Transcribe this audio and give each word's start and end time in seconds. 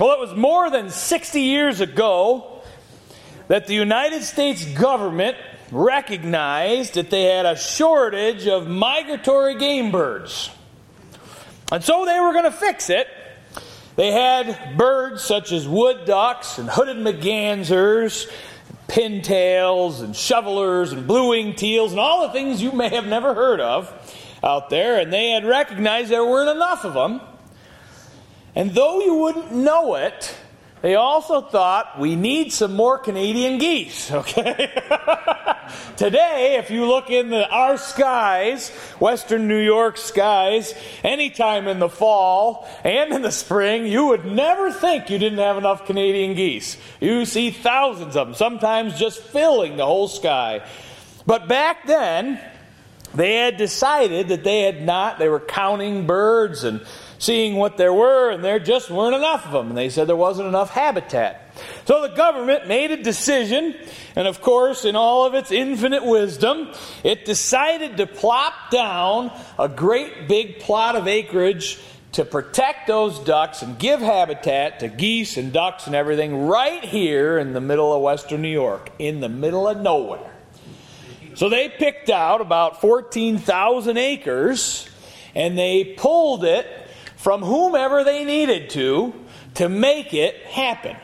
Well, 0.00 0.12
it 0.12 0.20
was 0.20 0.34
more 0.34 0.70
than 0.70 0.88
60 0.88 1.40
years 1.40 1.80
ago 1.80 2.62
that 3.48 3.66
the 3.66 3.74
United 3.74 4.22
States 4.22 4.64
government 4.64 5.36
recognized 5.70 6.94
that 6.94 7.10
they 7.10 7.24
had 7.24 7.44
a 7.44 7.56
shortage 7.56 8.46
of 8.46 8.66
migratory 8.68 9.58
game 9.58 9.90
birds. 9.90 10.50
And 11.70 11.84
so 11.84 12.04
they 12.06 12.20
were 12.20 12.32
going 12.32 12.44
to 12.44 12.50
fix 12.50 12.88
it. 12.88 13.06
They 13.96 14.12
had 14.12 14.76
birds 14.78 15.22
such 15.22 15.52
as 15.52 15.68
wood 15.68 16.06
ducks 16.06 16.56
and 16.56 16.70
hooded 16.70 16.96
mergansers, 16.96 18.30
pintails 18.88 20.02
and 20.02 20.16
shovelers 20.16 20.92
and 20.92 21.06
blue 21.06 21.30
winged 21.30 21.58
teals 21.58 21.92
and 21.92 22.00
all 22.00 22.26
the 22.26 22.32
things 22.32 22.62
you 22.62 22.72
may 22.72 22.88
have 22.88 23.06
never 23.06 23.34
heard 23.34 23.60
of 23.60 23.92
out 24.42 24.70
there. 24.70 25.00
And 25.00 25.12
they 25.12 25.30
had 25.30 25.44
recognized 25.44 26.10
there 26.10 26.24
weren't 26.24 26.50
enough 26.50 26.84
of 26.84 26.94
them. 26.94 27.20
And 28.54 28.72
though 28.72 29.00
you 29.00 29.14
wouldn't 29.14 29.52
know 29.52 29.94
it, 29.94 30.34
they 30.82 30.96
also 30.96 31.40
thought 31.40 32.00
we 32.00 32.16
need 32.16 32.52
some 32.52 32.74
more 32.74 32.98
Canadian 32.98 33.58
geese, 33.58 34.10
okay? 34.12 34.72
Today, 35.96 36.56
if 36.58 36.70
you 36.70 36.86
look 36.86 37.08
in 37.08 37.30
the, 37.30 37.48
our 37.48 37.78
skies, 37.78 38.70
western 38.98 39.46
New 39.46 39.60
York 39.60 39.96
skies, 39.96 40.74
anytime 41.04 41.68
in 41.68 41.78
the 41.78 41.88
fall 41.88 42.68
and 42.84 43.12
in 43.12 43.22
the 43.22 43.30
spring, 43.30 43.86
you 43.86 44.06
would 44.06 44.26
never 44.26 44.72
think 44.72 45.08
you 45.08 45.18
didn't 45.18 45.38
have 45.38 45.56
enough 45.56 45.86
Canadian 45.86 46.34
geese. 46.34 46.76
You 47.00 47.24
see 47.24 47.52
thousands 47.52 48.16
of 48.16 48.26
them, 48.26 48.34
sometimes 48.34 48.98
just 48.98 49.22
filling 49.22 49.76
the 49.76 49.86
whole 49.86 50.08
sky. 50.08 50.66
But 51.24 51.48
back 51.48 51.86
then, 51.86 52.40
they 53.14 53.36
had 53.36 53.56
decided 53.56 54.28
that 54.28 54.42
they 54.42 54.62
had 54.62 54.82
not, 54.82 55.18
they 55.18 55.28
were 55.28 55.40
counting 55.40 56.06
birds 56.06 56.64
and 56.64 56.84
seeing 57.22 57.54
what 57.54 57.76
there 57.76 57.92
were, 57.92 58.30
and 58.30 58.42
there 58.42 58.58
just 58.58 58.90
weren't 58.90 59.14
enough 59.14 59.46
of 59.46 59.52
them. 59.52 59.68
And 59.68 59.78
they 59.78 59.90
said 59.90 60.08
there 60.08 60.16
wasn't 60.16 60.48
enough 60.48 60.70
habitat. 60.70 61.54
So 61.84 62.02
the 62.02 62.16
government 62.16 62.66
made 62.66 62.90
a 62.90 63.00
decision, 63.00 63.76
and 64.16 64.26
of 64.26 64.40
course, 64.40 64.84
in 64.84 64.96
all 64.96 65.24
of 65.24 65.34
its 65.34 65.52
infinite 65.52 66.04
wisdom, 66.04 66.72
it 67.04 67.24
decided 67.24 67.98
to 67.98 68.08
plop 68.08 68.72
down 68.72 69.30
a 69.56 69.68
great 69.68 70.26
big 70.26 70.58
plot 70.58 70.96
of 70.96 71.06
acreage 71.06 71.78
to 72.10 72.24
protect 72.24 72.88
those 72.88 73.20
ducks 73.20 73.62
and 73.62 73.78
give 73.78 74.00
habitat 74.00 74.80
to 74.80 74.88
geese 74.88 75.36
and 75.36 75.52
ducks 75.52 75.86
and 75.86 75.94
everything 75.94 76.48
right 76.48 76.84
here 76.84 77.38
in 77.38 77.52
the 77.52 77.60
middle 77.60 77.94
of 77.94 78.02
western 78.02 78.42
New 78.42 78.48
York, 78.48 78.90
in 78.98 79.20
the 79.20 79.28
middle 79.28 79.68
of 79.68 79.80
nowhere. 79.80 80.34
So 81.34 81.48
they 81.48 81.68
picked 81.68 82.10
out 82.10 82.40
about 82.40 82.80
14,000 82.80 83.96
acres 83.96 84.88
and 85.36 85.56
they 85.56 85.94
pulled 85.96 86.44
it 86.44 86.66
from 87.22 87.40
whomever 87.40 88.02
they 88.02 88.24
needed 88.24 88.68
to 88.68 89.14
to 89.54 89.68
make 89.68 90.12
it 90.12 90.44
happen. 90.44 90.96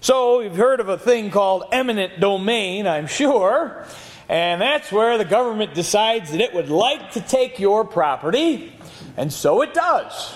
So, 0.00 0.38
you've 0.38 0.54
heard 0.54 0.78
of 0.78 0.88
a 0.88 0.96
thing 0.96 1.32
called 1.32 1.64
eminent 1.72 2.20
domain, 2.20 2.86
I'm 2.86 3.08
sure, 3.08 3.84
and 4.28 4.60
that's 4.60 4.92
where 4.92 5.18
the 5.18 5.24
government 5.24 5.74
decides 5.74 6.30
that 6.30 6.40
it 6.40 6.54
would 6.54 6.68
like 6.68 7.10
to 7.12 7.20
take 7.20 7.58
your 7.58 7.84
property, 7.84 8.72
and 9.16 9.32
so 9.32 9.62
it 9.62 9.74
does. 9.74 10.32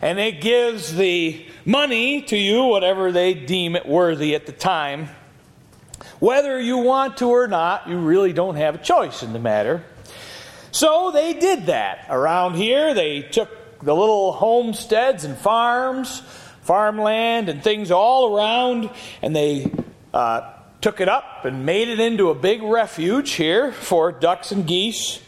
And 0.00 0.18
it 0.18 0.40
gives 0.40 0.92
the 0.92 1.46
money 1.64 2.22
to 2.22 2.36
you, 2.36 2.64
whatever 2.64 3.12
they 3.12 3.34
deem 3.34 3.76
it 3.76 3.86
worthy 3.86 4.34
at 4.34 4.46
the 4.46 4.52
time. 4.52 5.08
Whether 6.18 6.60
you 6.60 6.78
want 6.78 7.18
to 7.18 7.28
or 7.28 7.46
not, 7.46 7.88
you 7.88 7.96
really 7.96 8.32
don't 8.32 8.56
have 8.56 8.74
a 8.74 8.78
choice 8.78 9.22
in 9.22 9.32
the 9.32 9.38
matter. 9.38 9.84
So 10.72 11.12
they 11.12 11.32
did 11.34 11.66
that. 11.66 12.06
Around 12.08 12.54
here, 12.54 12.92
they 12.92 13.22
took 13.22 13.61
the 13.82 13.94
little 13.94 14.32
homesteads 14.32 15.24
and 15.24 15.36
farms, 15.36 16.20
farmland, 16.62 17.48
and 17.48 17.62
things 17.62 17.90
all 17.90 18.36
around, 18.36 18.90
and 19.20 19.34
they 19.34 19.70
uh, 20.14 20.52
took 20.80 21.00
it 21.00 21.08
up 21.08 21.44
and 21.44 21.66
made 21.66 21.88
it 21.88 22.00
into 22.00 22.30
a 22.30 22.34
big 22.34 22.62
refuge 22.62 23.32
here 23.32 23.72
for 23.72 24.12
ducks 24.12 24.52
and 24.52 24.66
geese. 24.66 25.20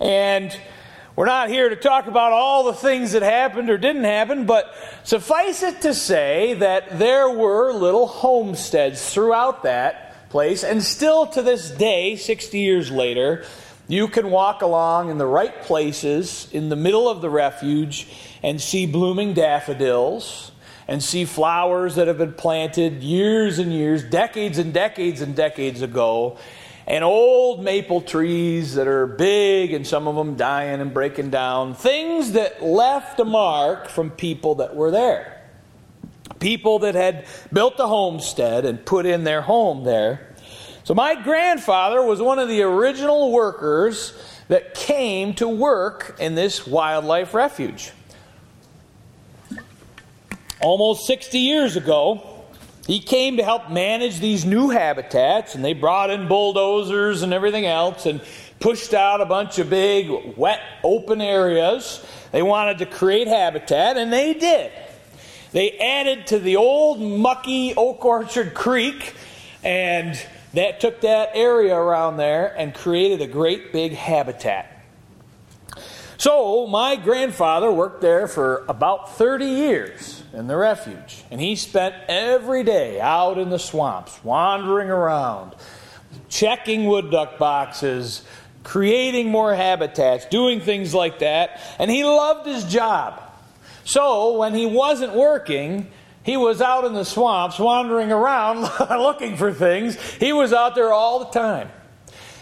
And 0.00 0.56
we're 1.16 1.26
not 1.26 1.48
here 1.48 1.70
to 1.70 1.76
talk 1.76 2.06
about 2.06 2.32
all 2.32 2.64
the 2.64 2.74
things 2.74 3.12
that 3.12 3.22
happened 3.22 3.70
or 3.70 3.78
didn't 3.78 4.04
happen, 4.04 4.44
but 4.44 4.74
suffice 5.02 5.62
it 5.62 5.80
to 5.82 5.94
say 5.94 6.54
that 6.54 6.98
there 6.98 7.30
were 7.30 7.72
little 7.72 8.06
homesteads 8.06 9.12
throughout 9.12 9.62
that 9.62 10.28
place, 10.28 10.62
and 10.62 10.82
still 10.82 11.26
to 11.28 11.40
this 11.40 11.70
day, 11.70 12.16
60 12.16 12.58
years 12.58 12.90
later, 12.90 13.46
you 13.88 14.08
can 14.08 14.30
walk 14.30 14.62
along 14.62 15.10
in 15.10 15.18
the 15.18 15.26
right 15.26 15.62
places 15.62 16.48
in 16.52 16.68
the 16.68 16.76
middle 16.76 17.08
of 17.08 17.20
the 17.20 17.30
refuge 17.30 18.08
and 18.42 18.60
see 18.60 18.86
blooming 18.86 19.32
daffodils 19.32 20.50
and 20.88 21.02
see 21.02 21.24
flowers 21.24 21.96
that 21.96 22.08
have 22.08 22.18
been 22.18 22.32
planted 22.32 23.02
years 23.02 23.58
and 23.58 23.72
years, 23.72 24.02
decades 24.04 24.58
and 24.58 24.72
decades 24.72 25.20
and 25.20 25.34
decades 25.34 25.82
ago, 25.82 26.38
and 26.86 27.02
old 27.02 27.62
maple 27.62 28.00
trees 28.00 28.74
that 28.76 28.86
are 28.86 29.06
big 29.06 29.72
and 29.72 29.86
some 29.86 30.06
of 30.06 30.14
them 30.14 30.36
dying 30.36 30.80
and 30.80 30.94
breaking 30.94 31.30
down. 31.30 31.74
Things 31.74 32.32
that 32.32 32.62
left 32.62 33.18
a 33.18 33.24
mark 33.24 33.88
from 33.88 34.10
people 34.10 34.56
that 34.56 34.76
were 34.76 34.92
there. 34.92 35.42
People 36.38 36.80
that 36.80 36.94
had 36.94 37.26
built 37.52 37.74
a 37.78 37.86
homestead 37.86 38.64
and 38.64 38.84
put 38.84 39.06
in 39.06 39.24
their 39.24 39.42
home 39.42 39.84
there. 39.84 40.35
So, 40.86 40.94
my 40.94 41.20
grandfather 41.20 42.00
was 42.00 42.22
one 42.22 42.38
of 42.38 42.48
the 42.48 42.62
original 42.62 43.32
workers 43.32 44.12
that 44.46 44.74
came 44.74 45.34
to 45.34 45.48
work 45.48 46.14
in 46.20 46.36
this 46.36 46.64
wildlife 46.64 47.34
refuge. 47.34 47.90
Almost 50.60 51.08
60 51.08 51.40
years 51.40 51.74
ago, 51.74 52.44
he 52.86 53.00
came 53.00 53.38
to 53.38 53.42
help 53.42 53.68
manage 53.68 54.20
these 54.20 54.44
new 54.44 54.70
habitats, 54.70 55.56
and 55.56 55.64
they 55.64 55.72
brought 55.72 56.10
in 56.10 56.28
bulldozers 56.28 57.22
and 57.22 57.34
everything 57.34 57.66
else 57.66 58.06
and 58.06 58.20
pushed 58.60 58.94
out 58.94 59.20
a 59.20 59.26
bunch 59.26 59.58
of 59.58 59.68
big, 59.68 60.36
wet, 60.36 60.60
open 60.84 61.20
areas. 61.20 62.06
They 62.30 62.42
wanted 62.42 62.78
to 62.78 62.86
create 62.86 63.26
habitat, 63.26 63.96
and 63.96 64.12
they 64.12 64.34
did. 64.34 64.70
They 65.50 65.78
added 65.78 66.28
to 66.28 66.38
the 66.38 66.54
old, 66.54 67.00
mucky 67.00 67.74
Oak 67.74 68.04
Orchard 68.04 68.54
Creek 68.54 69.16
and 69.64 70.16
that 70.54 70.80
took 70.80 71.00
that 71.02 71.30
area 71.34 71.74
around 71.74 72.16
there 72.16 72.54
and 72.56 72.74
created 72.74 73.20
a 73.20 73.26
great 73.26 73.72
big 73.72 73.92
habitat. 73.92 74.72
So, 76.18 76.66
my 76.66 76.96
grandfather 76.96 77.70
worked 77.70 78.00
there 78.00 78.26
for 78.26 78.64
about 78.68 79.16
30 79.16 79.44
years 79.44 80.22
in 80.32 80.46
the 80.46 80.56
refuge, 80.56 81.22
and 81.30 81.40
he 81.40 81.56
spent 81.56 81.94
every 82.08 82.62
day 82.62 83.00
out 83.00 83.36
in 83.36 83.50
the 83.50 83.58
swamps, 83.58 84.18
wandering 84.24 84.88
around, 84.88 85.54
checking 86.30 86.86
wood 86.86 87.10
duck 87.10 87.36
boxes, 87.38 88.22
creating 88.64 89.30
more 89.30 89.54
habitats, 89.54 90.24
doing 90.26 90.60
things 90.60 90.94
like 90.94 91.18
that, 91.18 91.60
and 91.78 91.90
he 91.90 92.02
loved 92.02 92.46
his 92.46 92.64
job. 92.64 93.22
So, 93.84 94.38
when 94.38 94.54
he 94.54 94.64
wasn't 94.64 95.14
working, 95.14 95.86
he 96.26 96.36
was 96.36 96.60
out 96.60 96.84
in 96.84 96.92
the 96.92 97.04
swamps 97.04 97.56
wandering 97.56 98.10
around 98.10 98.62
looking 98.90 99.36
for 99.36 99.52
things. 99.52 99.94
He 100.14 100.32
was 100.32 100.52
out 100.52 100.74
there 100.74 100.92
all 100.92 101.20
the 101.20 101.30
time. 101.30 101.70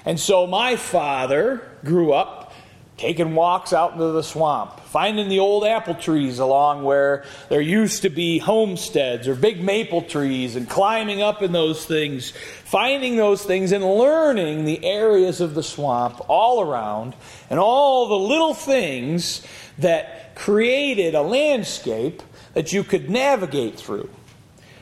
And 0.07 0.19
so 0.19 0.47
my 0.47 0.77
father 0.77 1.69
grew 1.85 2.15
up 2.15 2.55
taking 2.97 3.35
walks 3.35 3.75
out 3.75 3.93
into 3.93 4.13
the 4.13 4.23
swamp, 4.23 4.81
finding 4.81 5.29
the 5.29 5.41
old 5.41 5.65
apple 5.65 5.95
trees 5.95 6.39
along 6.39 6.83
where 6.83 7.25
there 7.51 7.61
used 7.61 8.03
to 8.03 8.09
be 8.09 8.39
homesteads 8.39 9.29
or 9.29 9.35
big 9.35 9.63
maple 9.63 10.01
trees 10.01 10.57
and 10.57 10.71
climbing 10.71 11.21
up 11.21 11.43
in 11.43 11.53
those 11.53 11.85
things, 11.85 12.31
finding 12.65 13.17
those 13.17 13.45
things 13.45 13.73
and 13.73 13.85
learning 13.85 14.65
the 14.65 14.83
areas 14.83 15.43
of 15.43 15.55
the 15.55 15.63
swamp 15.63 16.23
all 16.29 16.63
around 16.63 17.15
and 17.51 17.61
all 17.61 18.09
the 18.09 18.29
little 18.29 18.55
things 18.55 19.47
that 19.77 20.35
created 20.37 21.15
a 21.15 21.23
landscape 21.23 22.23
that 22.55 22.73
you 22.73 22.83
could 22.83 23.11
navigate 23.11 23.77
through. 23.79 24.09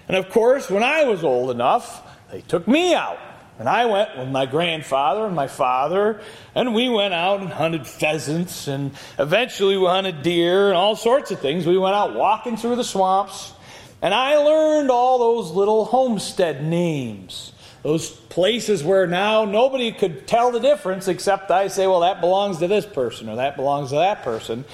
And 0.08 0.16
of 0.16 0.30
course, 0.30 0.70
when 0.70 0.82
I 0.82 1.04
was 1.04 1.24
old 1.24 1.50
enough, 1.50 2.02
they 2.30 2.42
took 2.42 2.68
me 2.68 2.94
out. 2.94 3.18
And 3.58 3.68
I 3.68 3.84
went 3.84 4.16
with 4.16 4.28
my 4.28 4.46
grandfather 4.46 5.26
and 5.26 5.36
my 5.36 5.46
father, 5.46 6.20
and 6.54 6.74
we 6.74 6.88
went 6.88 7.14
out 7.14 7.40
and 7.40 7.50
hunted 7.50 7.86
pheasants, 7.86 8.66
and 8.66 8.92
eventually 9.18 9.76
we 9.76 9.86
hunted 9.86 10.22
deer 10.22 10.68
and 10.68 10.76
all 10.76 10.96
sorts 10.96 11.30
of 11.30 11.38
things. 11.38 11.66
We 11.66 11.78
went 11.78 11.94
out 11.94 12.14
walking 12.14 12.56
through 12.56 12.76
the 12.76 12.84
swamps, 12.84 13.52
and 14.00 14.14
I 14.14 14.38
learned 14.38 14.90
all 14.90 15.18
those 15.18 15.50
little 15.50 15.84
homestead 15.84 16.64
names. 16.64 17.52
Those 17.82 18.10
places 18.10 18.82
where 18.82 19.06
now 19.06 19.44
nobody 19.44 19.92
could 19.92 20.26
tell 20.26 20.50
the 20.50 20.60
difference 20.60 21.06
except 21.08 21.50
I 21.50 21.68
say, 21.68 21.86
well, 21.86 22.00
that 22.00 22.20
belongs 22.20 22.58
to 22.58 22.68
this 22.68 22.86
person 22.86 23.28
or 23.28 23.36
that 23.36 23.56
belongs 23.56 23.90
to 23.90 23.96
that 23.96 24.22
person 24.22 24.64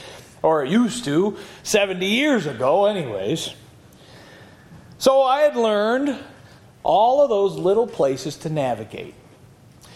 or 0.43 0.65
it 0.65 0.71
used 0.71 1.05
to 1.05 1.37
70 1.63 2.05
years 2.07 2.47
ago, 2.47 2.87
anyways. 2.87 3.55
So 4.99 5.23
I 5.23 5.41
had 5.41 5.57
learned 5.57 6.19
all 6.83 7.23
of 7.23 7.29
those 7.29 7.57
little 7.57 7.87
places 7.87 8.37
to 8.39 8.51
navigate. 8.51 9.15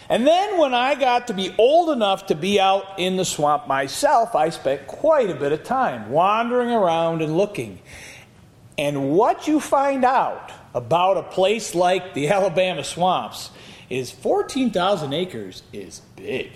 And 0.08 0.26
then 0.26 0.58
when 0.58 0.74
I 0.74 0.94
got 0.94 1.28
to 1.28 1.34
be 1.34 1.54
old 1.56 1.90
enough 1.90 2.26
to 2.26 2.34
be 2.34 2.60
out 2.60 2.98
in 2.98 3.16
the 3.16 3.24
swamp 3.24 3.66
myself, 3.66 4.34
I 4.34 4.50
spent 4.50 4.86
quite 4.86 5.30
a 5.30 5.34
bit 5.34 5.52
of 5.52 5.64
time 5.64 6.10
wandering 6.10 6.70
around 6.70 7.22
and 7.22 7.36
looking. 7.36 7.80
And 8.76 9.10
what 9.10 9.48
you 9.48 9.58
find 9.58 10.04
out 10.04 10.52
about 10.74 11.16
a 11.16 11.22
place 11.22 11.74
like 11.74 12.14
the 12.14 12.28
Alabama 12.30 12.84
swamps 12.84 13.50
is 13.88 14.10
14,000 14.10 15.12
acres 15.12 15.62
is 15.72 16.02
big. 16.16 16.50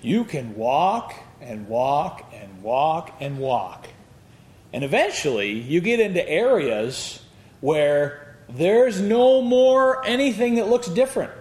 You 0.00 0.24
can 0.24 0.54
walk 0.54 1.14
and 1.42 1.68
walk 1.68 2.32
and 2.34 2.62
walk 2.62 3.12
and 3.20 3.38
walk. 3.38 3.88
And 4.72 4.84
eventually, 4.84 5.52
you 5.52 5.80
get 5.80 6.00
into 6.00 6.26
areas 6.26 7.20
where 7.60 8.36
there's 8.48 9.00
no 9.00 9.42
more 9.42 10.04
anything 10.06 10.56
that 10.56 10.68
looks 10.68 10.88
different. 10.88 11.32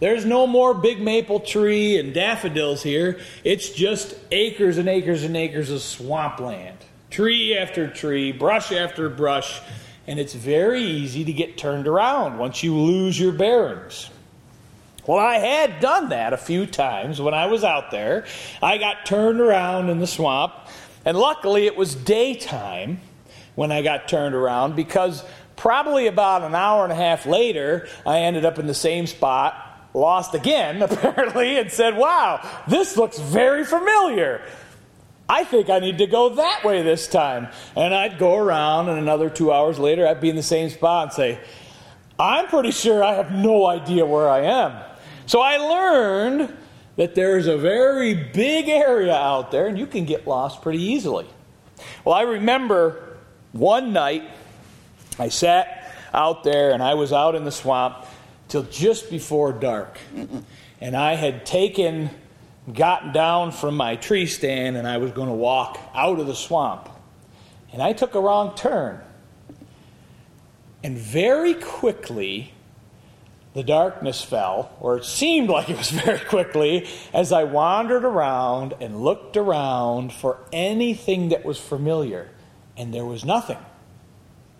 There's 0.00 0.24
no 0.24 0.46
more 0.46 0.74
big 0.74 1.00
maple 1.00 1.40
tree 1.40 1.98
and 1.98 2.12
daffodils 2.12 2.82
here. 2.82 3.20
It's 3.44 3.70
just 3.70 4.16
acres 4.30 4.78
and 4.78 4.88
acres 4.88 5.22
and 5.22 5.36
acres 5.36 5.70
of 5.70 5.80
swampland. 5.80 6.76
Tree 7.10 7.56
after 7.56 7.88
tree, 7.88 8.32
brush 8.32 8.72
after 8.72 9.08
brush, 9.08 9.60
and 10.06 10.18
it's 10.18 10.34
very 10.34 10.82
easy 10.82 11.24
to 11.24 11.32
get 11.32 11.56
turned 11.56 11.86
around 11.86 12.38
once 12.38 12.62
you 12.62 12.76
lose 12.76 13.18
your 13.18 13.32
bearings. 13.32 14.10
Well, 15.06 15.18
I 15.18 15.34
had 15.36 15.80
done 15.80 16.10
that 16.10 16.32
a 16.32 16.36
few 16.36 16.64
times 16.64 17.20
when 17.20 17.34
I 17.34 17.46
was 17.46 17.64
out 17.64 17.90
there. 17.90 18.24
I 18.62 18.78
got 18.78 19.04
turned 19.04 19.40
around 19.40 19.90
in 19.90 19.98
the 19.98 20.06
swamp, 20.06 20.52
and 21.04 21.16
luckily 21.16 21.66
it 21.66 21.76
was 21.76 21.94
daytime 21.94 23.00
when 23.56 23.72
I 23.72 23.82
got 23.82 24.06
turned 24.06 24.34
around 24.34 24.76
because 24.76 25.24
probably 25.56 26.06
about 26.06 26.42
an 26.42 26.54
hour 26.54 26.84
and 26.84 26.92
a 26.92 26.96
half 26.96 27.26
later, 27.26 27.88
I 28.06 28.20
ended 28.20 28.44
up 28.44 28.58
in 28.58 28.66
the 28.66 28.74
same 28.74 29.06
spot 29.06 29.68
lost 29.94 30.34
again, 30.34 30.82
apparently, 30.82 31.58
and 31.58 31.70
said, 31.70 31.96
Wow, 31.96 32.40
this 32.68 32.96
looks 32.96 33.18
very 33.18 33.64
familiar. 33.64 34.40
I 35.28 35.44
think 35.44 35.70
I 35.70 35.78
need 35.78 35.98
to 35.98 36.06
go 36.06 36.30
that 36.34 36.64
way 36.64 36.82
this 36.82 37.08
time. 37.08 37.48
And 37.74 37.94
I'd 37.94 38.18
go 38.18 38.36
around, 38.36 38.88
and 38.88 38.98
another 38.98 39.30
two 39.30 39.52
hours 39.52 39.78
later, 39.78 40.06
I'd 40.06 40.20
be 40.20 40.28
in 40.28 40.36
the 40.36 40.42
same 40.42 40.68
spot 40.68 41.04
and 41.04 41.12
say, 41.12 41.40
I'm 42.18 42.48
pretty 42.48 42.70
sure 42.70 43.02
I 43.02 43.14
have 43.14 43.32
no 43.32 43.66
idea 43.66 44.04
where 44.04 44.28
I 44.28 44.40
am. 44.40 44.91
So 45.26 45.40
I 45.40 45.56
learned 45.56 46.56
that 46.96 47.14
there's 47.14 47.46
a 47.46 47.56
very 47.56 48.14
big 48.14 48.68
area 48.68 49.14
out 49.14 49.50
there, 49.50 49.66
and 49.66 49.78
you 49.78 49.86
can 49.86 50.04
get 50.04 50.26
lost 50.26 50.62
pretty 50.62 50.82
easily. 50.82 51.26
Well, 52.04 52.14
I 52.14 52.22
remember 52.22 53.16
one 53.52 53.92
night 53.92 54.24
I 55.18 55.28
sat 55.28 55.94
out 56.12 56.44
there 56.44 56.72
and 56.72 56.82
I 56.82 56.94
was 56.94 57.12
out 57.12 57.34
in 57.34 57.44
the 57.44 57.52
swamp 57.52 58.04
till 58.48 58.64
just 58.64 59.10
before 59.10 59.52
dark. 59.52 59.98
And 60.80 60.96
I 60.96 61.14
had 61.14 61.46
taken, 61.46 62.10
gotten 62.72 63.12
down 63.12 63.52
from 63.52 63.76
my 63.76 63.96
tree 63.96 64.26
stand, 64.26 64.76
and 64.76 64.86
I 64.86 64.98
was 64.98 65.12
going 65.12 65.28
to 65.28 65.34
walk 65.34 65.78
out 65.94 66.18
of 66.18 66.26
the 66.26 66.34
swamp. 66.34 66.88
And 67.72 67.80
I 67.80 67.92
took 67.92 68.14
a 68.14 68.20
wrong 68.20 68.54
turn. 68.54 69.00
And 70.84 70.98
very 70.98 71.54
quickly, 71.54 72.52
the 73.54 73.62
darkness 73.62 74.22
fell, 74.22 74.70
or 74.80 74.96
it 74.96 75.04
seemed 75.04 75.48
like 75.50 75.68
it 75.68 75.76
was 75.76 75.90
very 76.04 76.20
quickly, 76.20 76.88
as 77.12 77.32
I 77.32 77.44
wandered 77.44 78.04
around 78.04 78.74
and 78.80 79.02
looked 79.02 79.36
around 79.36 80.12
for 80.12 80.38
anything 80.52 81.30
that 81.30 81.44
was 81.44 81.58
familiar. 81.58 82.30
And 82.76 82.92
there 82.94 83.04
was 83.04 83.24
nothing. 83.24 83.58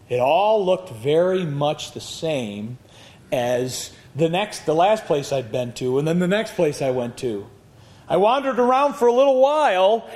It 0.08 0.20
all 0.20 0.64
looked 0.64 0.90
very 0.90 1.46
much 1.46 1.92
the 1.92 2.00
same 2.00 2.76
as 3.32 3.90
the 4.14 4.28
next 4.28 4.66
the 4.66 4.74
last 4.74 5.06
place 5.06 5.32
I'd 5.32 5.50
been 5.50 5.72
to 5.74 5.98
and 5.98 6.06
then 6.06 6.18
the 6.18 6.28
next 6.28 6.54
place 6.54 6.82
I 6.82 6.90
went 6.90 7.16
to. 7.18 7.46
I 8.06 8.18
wandered 8.18 8.58
around 8.58 8.94
for 8.94 9.08
a 9.08 9.12
little 9.12 9.40
while 9.40 10.06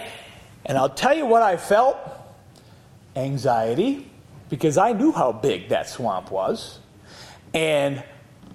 and 0.67 0.77
I'll 0.77 0.91
tell 0.91 1.17
you 1.17 1.25
what 1.25 1.43
I 1.43 1.57
felt 1.57 1.97
anxiety 3.15 4.11
because 4.51 4.77
I 4.77 4.93
knew 4.93 5.13
how 5.13 5.33
big 5.33 5.71
that 5.71 5.89
swamp 5.89 6.31
was 6.31 6.79
and 7.55 8.05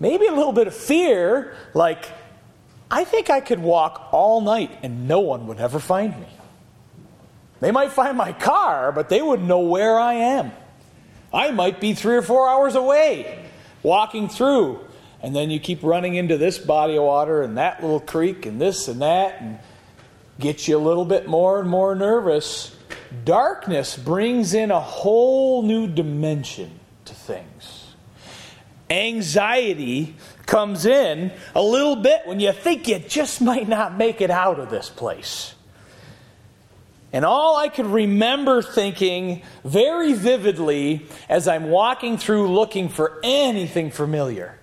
maybe 0.01 0.25
a 0.25 0.33
little 0.33 0.51
bit 0.51 0.67
of 0.67 0.73
fear 0.73 1.55
like 1.75 2.05
I 2.89 3.05
think 3.05 3.29
I 3.29 3.39
could 3.39 3.59
walk 3.59 4.09
all 4.11 4.41
night 4.41 4.77
and 4.83 5.07
no 5.07 5.21
one 5.21 5.47
would 5.47 5.59
ever 5.59 5.79
find 5.79 6.19
me. 6.19 6.27
They 7.61 7.71
might 7.71 7.91
find 7.91 8.17
my 8.17 8.33
car, 8.33 8.91
but 8.91 9.07
they 9.07 9.21
wouldn't 9.21 9.47
know 9.47 9.59
where 9.59 9.97
I 9.97 10.15
am. 10.15 10.51
I 11.31 11.51
might 11.51 11.79
be 11.79 11.93
three 11.93 12.17
or 12.17 12.23
four 12.23 12.49
hours 12.49 12.75
away 12.75 13.45
walking 13.83 14.27
through. 14.27 14.81
And 15.21 15.35
then 15.35 15.51
you 15.51 15.59
keep 15.59 15.83
running 15.83 16.15
into 16.15 16.35
this 16.37 16.57
body 16.57 16.97
of 16.97 17.03
water 17.03 17.43
and 17.43 17.57
that 17.57 17.81
little 17.81 17.99
creek 17.99 18.47
and 18.47 18.59
this 18.59 18.87
and 18.87 19.03
that 19.03 19.39
and 19.39 19.59
gets 20.39 20.67
you 20.67 20.75
a 20.75 20.79
little 20.79 21.05
bit 21.05 21.27
more 21.27 21.59
and 21.59 21.69
more 21.69 21.93
nervous. 21.93 22.75
Darkness 23.23 23.95
brings 23.95 24.55
in 24.55 24.71
a 24.71 24.79
whole 24.79 25.61
new 25.61 25.87
dimension 25.87 26.79
to 27.05 27.13
things. 27.13 27.80
Anxiety 28.91 30.17
comes 30.45 30.85
in 30.85 31.31
a 31.55 31.61
little 31.61 31.95
bit 31.95 32.27
when 32.27 32.41
you 32.41 32.51
think 32.51 32.89
you 32.89 32.99
just 32.99 33.41
might 33.41 33.69
not 33.69 33.97
make 33.97 34.19
it 34.19 34.29
out 34.29 34.59
of 34.59 34.69
this 34.69 34.89
place. 34.89 35.55
And 37.13 37.23
all 37.23 37.55
I 37.55 37.69
could 37.69 37.85
remember 37.85 38.61
thinking 38.61 39.43
very 39.63 40.13
vividly 40.13 41.05
as 41.29 41.47
I'm 41.47 41.69
walking 41.69 42.17
through 42.17 42.53
looking 42.53 42.89
for 42.89 43.19
anything 43.23 43.91
familiar, 43.91 44.59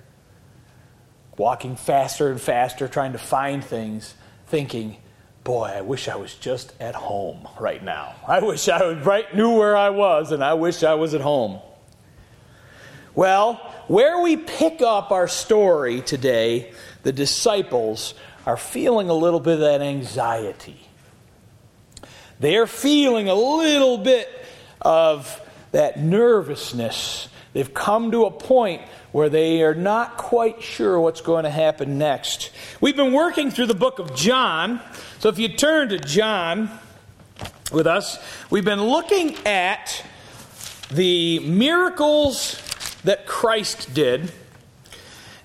walking 1.38 1.76
faster 1.76 2.30
and 2.30 2.40
faster, 2.40 2.86
trying 2.86 3.12
to 3.12 3.18
find 3.18 3.64
things, 3.64 4.14
thinking, 4.46 4.98
boy, 5.42 5.72
I 5.76 5.80
wish 5.80 6.06
I 6.06 6.16
was 6.16 6.34
just 6.34 6.74
at 6.80 6.94
home 6.94 7.48
right 7.58 7.82
now. 7.82 8.14
I 8.26 8.40
wish 8.40 8.68
I 8.68 8.84
was 8.84 9.06
right 9.06 9.34
knew 9.34 9.56
where 9.56 9.76
I 9.76 9.88
was, 9.88 10.32
and 10.32 10.44
I 10.44 10.52
wish 10.52 10.82
I 10.82 10.94
was 10.94 11.14
at 11.14 11.22
home. 11.22 11.60
Well, 13.18 13.54
where 13.88 14.22
we 14.22 14.36
pick 14.36 14.80
up 14.80 15.10
our 15.10 15.26
story 15.26 16.02
today, 16.02 16.72
the 17.02 17.12
disciples 17.12 18.14
are 18.46 18.56
feeling 18.56 19.10
a 19.10 19.12
little 19.12 19.40
bit 19.40 19.54
of 19.54 19.60
that 19.60 19.82
anxiety 19.82 20.88
they're 22.40 22.68
feeling 22.68 23.28
a 23.28 23.34
little 23.34 23.98
bit 23.98 24.28
of 24.80 25.40
that 25.72 25.98
nervousness. 25.98 27.28
They've 27.52 27.72
come 27.72 28.12
to 28.12 28.26
a 28.26 28.30
point 28.30 28.82
where 29.10 29.28
they 29.28 29.62
are 29.62 29.74
not 29.74 30.16
quite 30.16 30.62
sure 30.62 31.00
what's 31.00 31.20
going 31.20 31.44
to 31.44 31.50
happen 31.50 31.98
next. 31.98 32.52
We've 32.80 32.96
been 32.96 33.12
working 33.12 33.50
through 33.50 33.66
the 33.66 33.74
book 33.74 33.98
of 33.98 34.14
John. 34.14 34.80
So 35.18 35.28
if 35.28 35.38
you 35.40 35.48
turn 35.48 35.88
to 35.88 35.98
John 35.98 36.70
with 37.72 37.88
us, 37.88 38.22
we've 38.50 38.64
been 38.64 38.82
looking 38.82 39.34
at 39.44 40.04
the 40.90 41.40
miracles 41.40 42.62
that 43.04 43.26
Christ 43.26 43.94
did. 43.94 44.32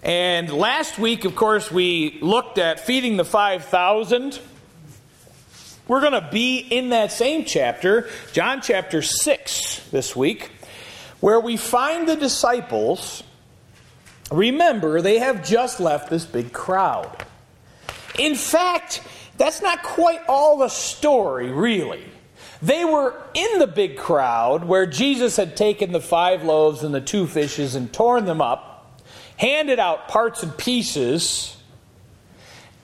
And 0.01 0.51
last 0.51 0.99
week, 0.99 1.25
of 1.25 1.35
course, 1.35 1.71
we 1.71 2.19
looked 2.21 2.57
at 2.57 2.81
feeding 2.81 3.17
the 3.17 3.23
5,000. 3.23 4.39
We're 5.87 6.01
going 6.01 6.13
to 6.13 6.29
be 6.31 6.59
in 6.59 6.89
that 6.89 7.11
same 7.11 7.45
chapter, 7.45 8.09
John 8.31 8.61
chapter 8.61 9.01
6, 9.01 9.89
this 9.91 10.15
week, 10.15 10.51
where 11.19 11.39
we 11.39 11.57
find 11.57 12.07
the 12.07 12.15
disciples. 12.15 13.23
Remember, 14.31 15.01
they 15.01 15.19
have 15.19 15.45
just 15.45 15.79
left 15.79 16.09
this 16.09 16.25
big 16.25 16.51
crowd. 16.51 17.25
In 18.17 18.35
fact, 18.35 19.01
that's 19.37 19.61
not 19.61 19.83
quite 19.83 20.21
all 20.27 20.57
the 20.57 20.69
story, 20.69 21.49
really. 21.49 22.03
They 22.63 22.83
were 22.83 23.13
in 23.35 23.59
the 23.59 23.67
big 23.67 23.97
crowd 23.97 24.63
where 24.63 24.87
Jesus 24.87 25.35
had 25.35 25.55
taken 25.55 25.91
the 25.91 26.01
five 26.01 26.43
loaves 26.43 26.81
and 26.81 26.95
the 26.95 27.01
two 27.01 27.27
fishes 27.27 27.75
and 27.75 27.93
torn 27.93 28.25
them 28.25 28.41
up, 28.41 28.99
handed 29.37 29.77
out 29.77 30.07
parts 30.07 30.41
and 30.41 30.57
pieces 30.57 31.57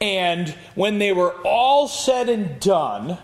and 0.01 0.49
when 0.75 0.99
they 0.99 1.11
were 1.11 1.33
all 1.45 1.87
said 1.87 2.29
and 2.29 2.59
done, 2.59 3.17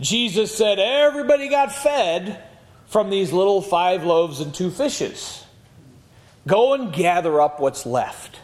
Jesus 0.00 0.56
said, 0.56 0.78
Everybody 0.78 1.48
got 1.48 1.72
fed 1.72 2.42
from 2.86 3.10
these 3.10 3.32
little 3.32 3.62
five 3.62 4.04
loaves 4.04 4.40
and 4.40 4.52
two 4.52 4.70
fishes. 4.70 5.44
Go 6.46 6.74
and 6.74 6.92
gather 6.92 7.40
up 7.40 7.60
what's 7.60 7.86
left. 7.86 8.40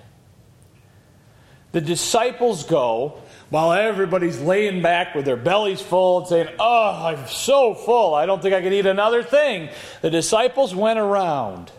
The 1.72 1.80
disciples 1.80 2.64
go 2.64 3.21
while 3.52 3.74
everybody's 3.74 4.40
laying 4.40 4.80
back 4.80 5.14
with 5.14 5.26
their 5.26 5.36
bellies 5.36 5.82
full 5.82 6.20
and 6.20 6.26
saying, 6.26 6.48
Oh, 6.58 7.04
I'm 7.04 7.26
so 7.28 7.74
full, 7.74 8.14
I 8.14 8.24
don't 8.24 8.40
think 8.40 8.54
I 8.54 8.62
can 8.62 8.72
eat 8.72 8.86
another 8.86 9.22
thing. 9.22 9.68
The 10.00 10.08
disciples 10.08 10.74
went 10.74 10.98
around, 10.98 11.70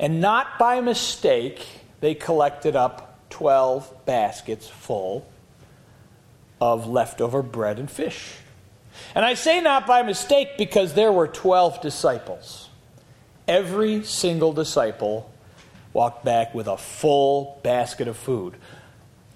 and 0.00 0.20
not 0.20 0.58
by 0.58 0.80
mistake, 0.80 1.64
they 2.00 2.16
collected 2.16 2.74
up 2.74 3.28
12 3.30 4.06
baskets 4.06 4.68
full 4.68 5.28
of 6.60 6.88
leftover 6.88 7.42
bread 7.42 7.78
and 7.78 7.88
fish. 7.88 8.32
And 9.14 9.24
I 9.24 9.34
say 9.34 9.60
not 9.60 9.86
by 9.86 10.02
mistake 10.02 10.58
because 10.58 10.94
there 10.94 11.12
were 11.12 11.28
12 11.28 11.80
disciples. 11.80 12.70
Every 13.46 14.02
single 14.02 14.52
disciple 14.52 15.32
walked 15.92 16.24
back 16.24 16.56
with 16.56 16.66
a 16.66 16.76
full 16.76 17.60
basket 17.62 18.08
of 18.08 18.16
food. 18.16 18.56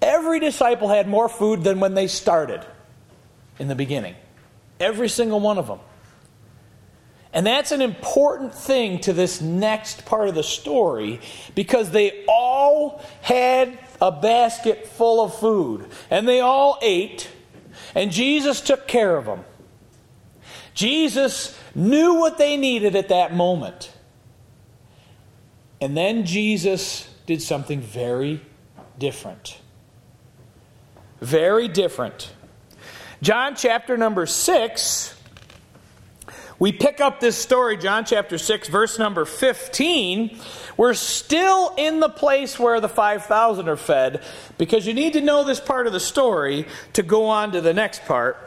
Every 0.01 0.39
disciple 0.39 0.89
had 0.89 1.07
more 1.07 1.29
food 1.29 1.63
than 1.63 1.79
when 1.79 1.93
they 1.93 2.07
started 2.07 2.65
in 3.59 3.67
the 3.67 3.75
beginning. 3.75 4.15
Every 4.79 5.09
single 5.09 5.39
one 5.39 5.57
of 5.57 5.67
them. 5.67 5.79
And 7.33 7.45
that's 7.45 7.71
an 7.71 7.81
important 7.81 8.53
thing 8.53 8.99
to 9.01 9.13
this 9.13 9.41
next 9.41 10.05
part 10.05 10.27
of 10.27 10.35
the 10.35 10.43
story 10.43 11.21
because 11.55 11.91
they 11.91 12.25
all 12.27 13.01
had 13.21 13.79
a 14.01 14.11
basket 14.11 14.87
full 14.87 15.23
of 15.23 15.35
food 15.35 15.85
and 16.09 16.27
they 16.27 16.41
all 16.41 16.77
ate, 16.81 17.29
and 17.95 18.11
Jesus 18.11 18.59
took 18.59 18.87
care 18.87 19.15
of 19.15 19.25
them. 19.25 19.45
Jesus 20.73 21.57
knew 21.75 22.15
what 22.15 22.37
they 22.37 22.57
needed 22.57 22.95
at 22.95 23.09
that 23.09 23.33
moment. 23.33 23.91
And 25.79 25.95
then 25.95 26.25
Jesus 26.25 27.07
did 27.25 27.41
something 27.41 27.81
very 27.81 28.41
different. 28.97 29.60
Very 31.21 31.67
different. 31.67 32.31
John 33.21 33.55
chapter 33.55 33.97
number 33.97 34.25
6 34.25 35.15
we 36.61 36.71
pick 36.71 37.01
up 37.01 37.19
this 37.19 37.35
story, 37.39 37.75
John 37.75 38.05
chapter 38.05 38.37
6, 38.37 38.67
verse 38.67 38.99
number 38.99 39.25
15. 39.25 40.37
We're 40.77 40.93
still 40.93 41.73
in 41.75 41.99
the 41.99 42.07
place 42.07 42.59
where 42.59 42.79
the 42.79 42.87
5,000 42.87 43.67
are 43.67 43.75
fed 43.75 44.21
because 44.59 44.85
you 44.85 44.93
need 44.93 45.13
to 45.13 45.21
know 45.21 45.43
this 45.43 45.59
part 45.59 45.87
of 45.87 45.93
the 45.93 45.99
story 45.99 46.67
to 46.93 47.01
go 47.01 47.29
on 47.29 47.53
to 47.53 47.61
the 47.61 47.73
next 47.73 48.05
part. 48.05 48.37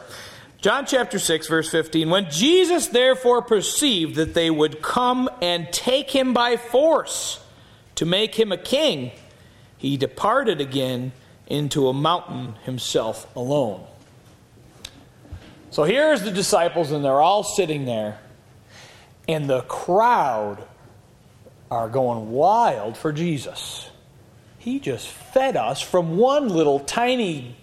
John 0.61 0.85
chapter 0.85 1.19
6, 1.19 1.47
verse 1.49 1.69
15. 1.69 2.09
When 2.09 2.31
Jesus 2.31 2.87
therefore 2.87 3.41
perceived 3.41 4.15
that 4.15 4.33
they 4.33 4.49
would 4.49 4.81
come 4.81 5.29
and 5.41 5.67
take 5.73 6.09
him 6.09 6.33
by 6.33 6.55
force 6.55 7.41
to 7.95 8.05
make 8.05 8.35
him 8.35 8.53
a 8.53 8.57
king, 8.57 9.11
he 9.77 9.97
departed 9.97 10.61
again 10.61 11.11
into 11.47 11.87
a 11.87 11.93
mountain 11.93 12.55
himself 12.63 13.27
alone. 13.35 13.85
So 15.71 15.83
here's 15.83 16.21
the 16.21 16.31
disciples, 16.31 16.91
and 16.91 17.03
they're 17.03 17.21
all 17.21 17.43
sitting 17.43 17.85
there, 17.85 18.19
and 19.27 19.49
the 19.49 19.61
crowd 19.61 20.63
are 21.69 21.89
going 21.89 22.31
wild 22.31 22.97
for 22.97 23.11
Jesus. 23.11 23.89
He 24.57 24.79
just 24.79 25.07
fed 25.07 25.57
us 25.57 25.81
from 25.81 26.17
one 26.17 26.47
little 26.49 26.79
tiny 26.79 27.55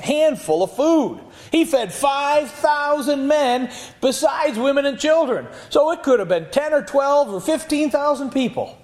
handful 0.00 0.62
of 0.62 0.76
food. 0.76 1.20
He 1.50 1.64
fed 1.64 1.92
5,000 1.92 3.26
men 3.26 3.70
besides 4.00 4.58
women 4.58 4.84
and 4.84 4.98
children. 4.98 5.46
So 5.70 5.90
it 5.92 6.02
could 6.02 6.18
have 6.18 6.28
been 6.28 6.50
10 6.50 6.72
or 6.72 6.82
12 6.82 7.32
or 7.32 7.40
15,000 7.40 8.30
people. 8.30 8.76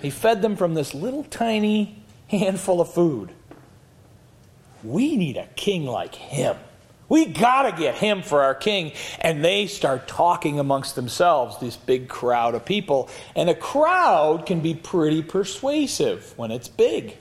He 0.00 0.10
fed 0.10 0.42
them 0.42 0.56
from 0.56 0.74
this 0.74 0.94
little 0.94 1.24
tiny 1.24 2.02
handful 2.28 2.80
of 2.80 2.92
food. 2.92 3.30
We 4.84 5.16
need 5.16 5.36
a 5.36 5.46
king 5.56 5.86
like 5.86 6.14
him. 6.14 6.56
We 7.08 7.26
got 7.26 7.70
to 7.70 7.78
get 7.78 7.96
him 7.96 8.22
for 8.22 8.42
our 8.42 8.54
king. 8.54 8.92
And 9.20 9.44
they 9.44 9.66
start 9.66 10.08
talking 10.08 10.58
amongst 10.58 10.94
themselves, 10.94 11.58
this 11.58 11.76
big 11.76 12.08
crowd 12.08 12.54
of 12.54 12.64
people. 12.64 13.10
And 13.36 13.50
a 13.50 13.54
crowd 13.54 14.46
can 14.46 14.60
be 14.60 14.74
pretty 14.74 15.22
persuasive 15.22 16.32
when 16.38 16.50
it's 16.50 16.68
big. 16.68 17.16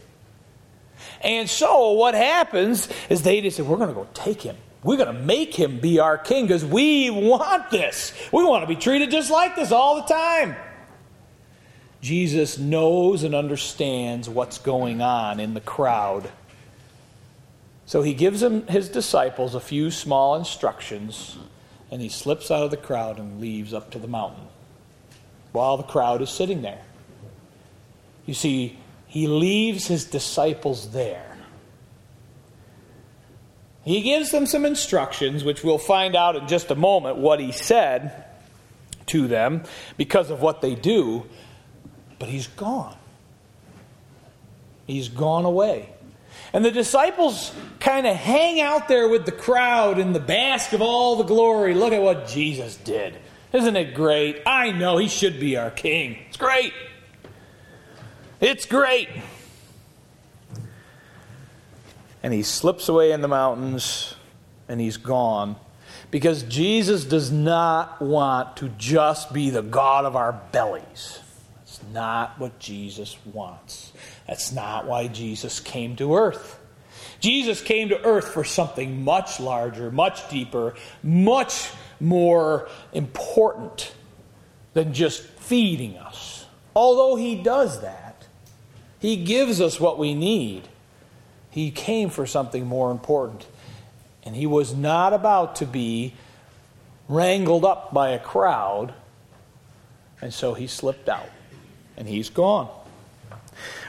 And 1.19 1.49
so 1.49 1.91
what 1.91 2.13
happens 2.13 2.87
is 3.09 3.23
they 3.23 3.41
just 3.41 3.57
say, 3.57 3.63
We're 3.63 3.75
going 3.75 3.89
to 3.89 3.95
go 3.95 4.07
take 4.13 4.41
him. 4.41 4.55
We're 4.83 4.97
going 4.97 5.13
to 5.13 5.21
make 5.21 5.53
him 5.53 5.79
be 5.79 5.99
our 5.99 6.17
king 6.17 6.47
because 6.47 6.65
we 6.65 7.09
want 7.09 7.69
this. 7.69 8.13
We 8.31 8.43
want 8.43 8.63
to 8.63 8.67
be 8.67 8.77
treated 8.77 9.11
just 9.11 9.29
like 9.29 9.55
this 9.55 9.71
all 9.71 9.97
the 9.97 10.13
time. 10.13 10.55
Jesus 12.01 12.57
knows 12.57 13.23
and 13.23 13.35
understands 13.35 14.27
what's 14.27 14.57
going 14.57 15.01
on 15.01 15.39
in 15.39 15.53
the 15.53 15.61
crowd 15.61 16.31
so 17.91 18.03
he 18.03 18.13
gives 18.13 18.41
him, 18.41 18.65
his 18.67 18.87
disciples 18.87 19.53
a 19.53 19.59
few 19.59 19.91
small 19.91 20.37
instructions, 20.37 21.37
and 21.91 22.01
he 22.01 22.07
slips 22.07 22.49
out 22.49 22.63
of 22.63 22.71
the 22.71 22.77
crowd 22.77 23.19
and 23.19 23.41
leaves 23.41 23.73
up 23.73 23.91
to 23.91 23.99
the 23.99 24.07
mountain 24.07 24.47
while 25.51 25.75
the 25.75 25.83
crowd 25.83 26.21
is 26.21 26.29
sitting 26.29 26.61
there. 26.61 26.81
You 28.25 28.33
see, 28.33 28.79
he 29.07 29.27
leaves 29.27 29.87
his 29.87 30.05
disciples 30.05 30.93
there. 30.93 31.35
He 33.83 34.01
gives 34.03 34.31
them 34.31 34.45
some 34.45 34.63
instructions, 34.63 35.43
which 35.43 35.61
we'll 35.61 35.77
find 35.77 36.15
out 36.15 36.37
in 36.37 36.47
just 36.47 36.71
a 36.71 36.75
moment 36.75 37.17
what 37.17 37.41
he 37.41 37.51
said 37.51 38.23
to 39.07 39.27
them 39.27 39.63
because 39.97 40.29
of 40.29 40.41
what 40.41 40.61
they 40.61 40.75
do, 40.75 41.25
but 42.19 42.29
he's 42.29 42.47
gone. 42.47 42.95
He's 44.87 45.09
gone 45.09 45.43
away. 45.43 45.89
And 46.53 46.65
the 46.65 46.71
disciples 46.71 47.53
kind 47.79 48.05
of 48.05 48.15
hang 48.15 48.59
out 48.59 48.87
there 48.87 49.07
with 49.07 49.25
the 49.25 49.31
crowd 49.31 49.99
in 49.99 50.13
the 50.13 50.19
bask 50.19 50.73
of 50.73 50.81
all 50.81 51.15
the 51.15 51.23
glory. 51.23 51.73
Look 51.73 51.93
at 51.93 52.01
what 52.01 52.27
Jesus 52.27 52.75
did. 52.77 53.15
Isn't 53.53 53.75
it 53.75 53.93
great? 53.93 54.41
I 54.45 54.71
know 54.71 54.97
he 54.97 55.07
should 55.07 55.39
be 55.39 55.57
our 55.57 55.71
king. 55.71 56.17
It's 56.27 56.37
great. 56.37 56.73
It's 58.39 58.65
great. 58.65 59.09
And 62.23 62.33
he 62.33 62.43
slips 62.43 62.87
away 62.89 63.11
in 63.11 63.21
the 63.21 63.27
mountains 63.27 64.15
and 64.67 64.79
he's 64.79 64.97
gone 64.97 65.55
because 66.11 66.43
Jesus 66.43 67.05
does 67.05 67.31
not 67.31 68.01
want 68.01 68.57
to 68.57 68.69
just 68.77 69.33
be 69.33 69.49
the 69.49 69.61
God 69.61 70.05
of 70.05 70.15
our 70.15 70.33
bellies. 70.51 71.19
Not 71.91 72.39
what 72.39 72.59
Jesus 72.59 73.17
wants. 73.25 73.91
That's 74.27 74.51
not 74.51 74.85
why 74.85 75.07
Jesus 75.07 75.59
came 75.59 75.95
to 75.97 76.15
earth. 76.15 76.59
Jesus 77.19 77.61
came 77.61 77.89
to 77.89 78.03
earth 78.03 78.29
for 78.29 78.43
something 78.43 79.03
much 79.03 79.39
larger, 79.39 79.91
much 79.91 80.29
deeper, 80.29 80.73
much 81.03 81.71
more 81.99 82.67
important 82.93 83.93
than 84.73 84.93
just 84.93 85.21
feeding 85.21 85.97
us. 85.97 86.45
Although 86.75 87.15
he 87.15 87.35
does 87.35 87.81
that, 87.81 88.25
he 88.99 89.17
gives 89.17 89.61
us 89.61 89.79
what 89.79 89.97
we 89.99 90.13
need. 90.13 90.67
He 91.49 91.71
came 91.71 92.09
for 92.09 92.25
something 92.25 92.65
more 92.65 92.91
important. 92.91 93.45
And 94.23 94.35
he 94.35 94.45
was 94.45 94.73
not 94.73 95.13
about 95.13 95.57
to 95.57 95.65
be 95.65 96.13
wrangled 97.07 97.65
up 97.65 97.93
by 97.93 98.09
a 98.11 98.19
crowd. 98.19 98.93
And 100.21 100.33
so 100.33 100.53
he 100.53 100.67
slipped 100.67 101.09
out. 101.09 101.29
And 102.01 102.09
he's 102.09 102.31
gone. 102.31 102.67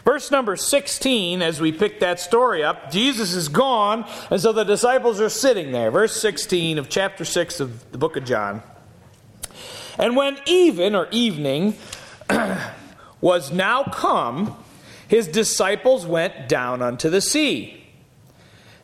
Verse 0.04 0.31
number 0.31 0.54
16, 0.54 1.40
as 1.40 1.62
we 1.62 1.73
pick 1.73 2.00
that 2.00 2.21
story 2.21 2.62
up, 2.62 2.90
Jesus 2.90 3.33
is 3.33 3.49
gone, 3.49 4.04
and 4.31 4.38
so 4.38 4.52
the 4.52 4.64
disciples 4.64 5.19
are 5.19 5.31
sitting 5.31 5.73
there. 5.73 5.90
Verse 5.90 6.14
16 6.21 6.76
of 6.76 6.90
chapter 6.90 7.25
6 7.25 7.61
of 7.61 7.90
the 7.90 7.97
book 7.97 8.19
of 8.19 8.26
John. 8.26 8.62
And 9.97 10.14
when 10.14 10.37
even, 10.45 10.95
or 10.95 11.09
evening, 11.11 11.73
was 13.23 13.50
now 13.50 13.85
come, 13.85 14.62
his 15.09 15.26
disciples 15.26 16.04
went 16.04 16.50
down 16.50 16.83
unto 16.83 17.09
the 17.09 17.23
sea, 17.23 17.83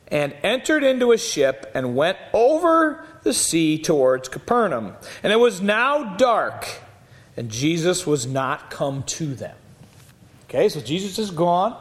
and 0.07 0.35
entered 0.43 0.83
into 0.83 1.13
a 1.13 1.19
ship, 1.19 1.71
and 1.75 1.95
went 1.95 2.17
over 2.33 3.05
the 3.25 3.35
sea 3.35 3.77
towards 3.77 4.31
Capernaum. 4.31 4.97
And 5.23 5.35
it 5.35 5.39
was 5.39 5.61
now 5.61 6.17
dark, 6.17 6.81
and 7.39 7.53
Jesus 7.53 8.05
was 8.05 8.27
not 8.27 8.69
come 8.69 9.05
to 9.05 9.33
them. 9.33 9.57
Okay, 10.47 10.69
so 10.69 10.81
Jesus 10.81 11.21
is 11.21 11.31
gone. 11.31 11.81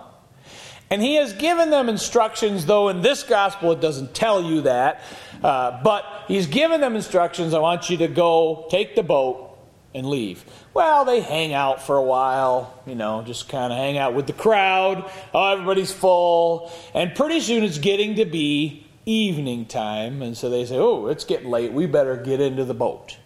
And 0.92 1.02
he 1.02 1.16
has 1.16 1.34
given 1.34 1.72
them 1.72 1.90
instructions, 1.90 2.68
though 2.68 2.90
in 2.90 3.02
this 3.02 3.24
gospel 3.24 3.72
it 3.72 3.82
doesn't 3.82 4.14
tell 4.14 4.44
you 4.44 4.62
that. 4.62 5.02
Uh, 5.44 5.82
but 5.84 6.06
he's 6.28 6.46
given 6.46 6.80
them 6.80 6.96
instructions. 6.96 7.56
I 7.56 7.60
want 7.60 7.90
you 7.90 7.98
to 7.98 8.08
go 8.08 8.68
take 8.70 8.96
the 8.96 9.02
boat 9.02 9.58
and 9.96 10.08
leave. 10.08 10.46
Well, 10.76 11.06
they 11.06 11.22
hang 11.22 11.56
out 11.56 11.82
for 11.82 11.98
a 11.98 12.04
while, 12.04 12.80
you 12.86 12.94
know, 12.94 13.24
just 13.24 13.50
kind 13.50 13.74
of 13.74 13.80
hang 13.80 13.98
out 13.98 14.14
with 14.14 14.28
the 14.28 14.34
crowd. 14.34 15.10
Oh, 15.34 15.54
everybody's 15.54 15.92
full. 15.92 16.72
And 16.94 17.16
pretty 17.16 17.40
soon 17.40 17.64
it's 17.64 17.80
getting 17.80 18.18
to 18.18 18.26
be 18.26 18.86
evening 19.08 19.66
time. 19.66 20.22
And 20.22 20.38
so 20.38 20.52
they 20.52 20.66
say, 20.66 20.78
oh, 20.78 21.08
it's 21.08 21.26
getting 21.26 21.50
late. 21.50 21.74
We 21.74 21.88
better 21.88 22.16
get 22.16 22.42
into 22.42 22.64
the 22.64 22.76
boat. 22.76 23.18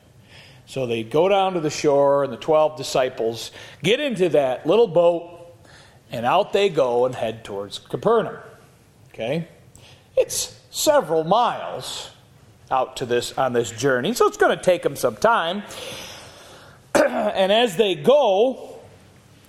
So 0.71 0.87
they 0.87 1.03
go 1.03 1.27
down 1.27 1.55
to 1.55 1.59
the 1.59 1.69
shore, 1.69 2.23
and 2.23 2.31
the 2.31 2.37
12 2.37 2.77
disciples 2.77 3.51
get 3.83 3.99
into 3.99 4.29
that 4.29 4.65
little 4.65 4.87
boat, 4.87 5.53
and 6.09 6.25
out 6.25 6.53
they 6.53 6.69
go 6.69 7.05
and 7.05 7.13
head 7.13 7.43
towards 7.43 7.77
Capernaum. 7.77 8.37
Okay? 9.09 9.49
It's 10.15 10.57
several 10.69 11.25
miles 11.25 12.11
out 12.71 12.95
to 12.95 13.05
this 13.05 13.37
on 13.37 13.51
this 13.51 13.69
journey, 13.69 14.13
so 14.13 14.27
it's 14.27 14.37
going 14.37 14.57
to 14.57 14.63
take 14.63 14.81
them 14.81 14.95
some 14.95 15.17
time. 15.17 15.63
and 16.95 17.51
as 17.51 17.75
they 17.75 17.93
go, 17.93 18.79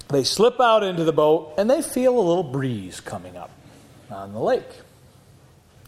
they 0.09 0.25
slip 0.25 0.61
out 0.61 0.83
into 0.83 1.05
the 1.05 1.13
boat 1.13 1.55
and 1.57 1.71
they 1.71 1.83
feel 1.83 2.19
a 2.19 2.25
little 2.27 2.43
breeze 2.43 2.99
coming 2.99 3.37
up 3.37 3.53
on 4.11 4.33
the 4.33 4.41
lake. 4.41 4.73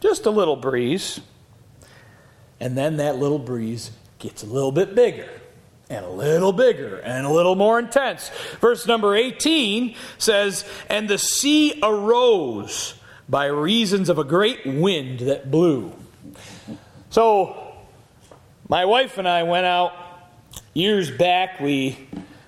Just 0.00 0.26
a 0.26 0.30
little 0.30 0.54
breeze. 0.54 1.18
And 2.60 2.78
then 2.78 2.98
that 2.98 3.16
little 3.16 3.40
breeze 3.40 3.90
gets 4.24 4.42
a 4.42 4.46
little 4.46 4.72
bit 4.72 4.94
bigger 4.94 5.28
and 5.90 6.02
a 6.02 6.08
little 6.08 6.52
bigger 6.52 6.96
and 7.00 7.26
a 7.26 7.30
little 7.30 7.56
more 7.56 7.78
intense. 7.78 8.30
Verse 8.58 8.86
number 8.86 9.14
18 9.14 9.94
says, 10.16 10.64
And 10.88 11.10
the 11.10 11.18
sea 11.18 11.78
arose 11.82 12.94
by 13.28 13.46
reasons 13.46 14.08
of 14.08 14.18
a 14.18 14.24
great 14.24 14.64
wind 14.64 15.20
that 15.20 15.50
blew. 15.50 15.92
So, 17.10 17.54
my 18.66 18.86
wife 18.86 19.18
and 19.18 19.28
I 19.28 19.42
went 19.42 19.66
out 19.66 19.92
years 20.72 21.10
back, 21.10 21.60
we 21.60 21.98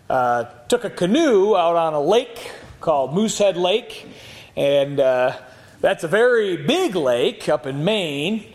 uh, 0.09 0.45
took 0.69 0.85
a 0.85 0.91
canoe 0.91 1.55
out 1.55 1.77
on 1.77 1.93
a 1.93 2.01
lake 2.01 2.53
called 2.81 3.13
Moosehead 3.13 3.59
Lake, 3.59 4.09
and 4.57 4.99
uh, 4.99 5.37
that's 5.83 6.05
a 6.05 6.09
very 6.09 6.57
big 6.57 6.97
lake 6.97 7.51
up 7.51 7.67
in 7.67 7.85
Maine. 7.85 8.51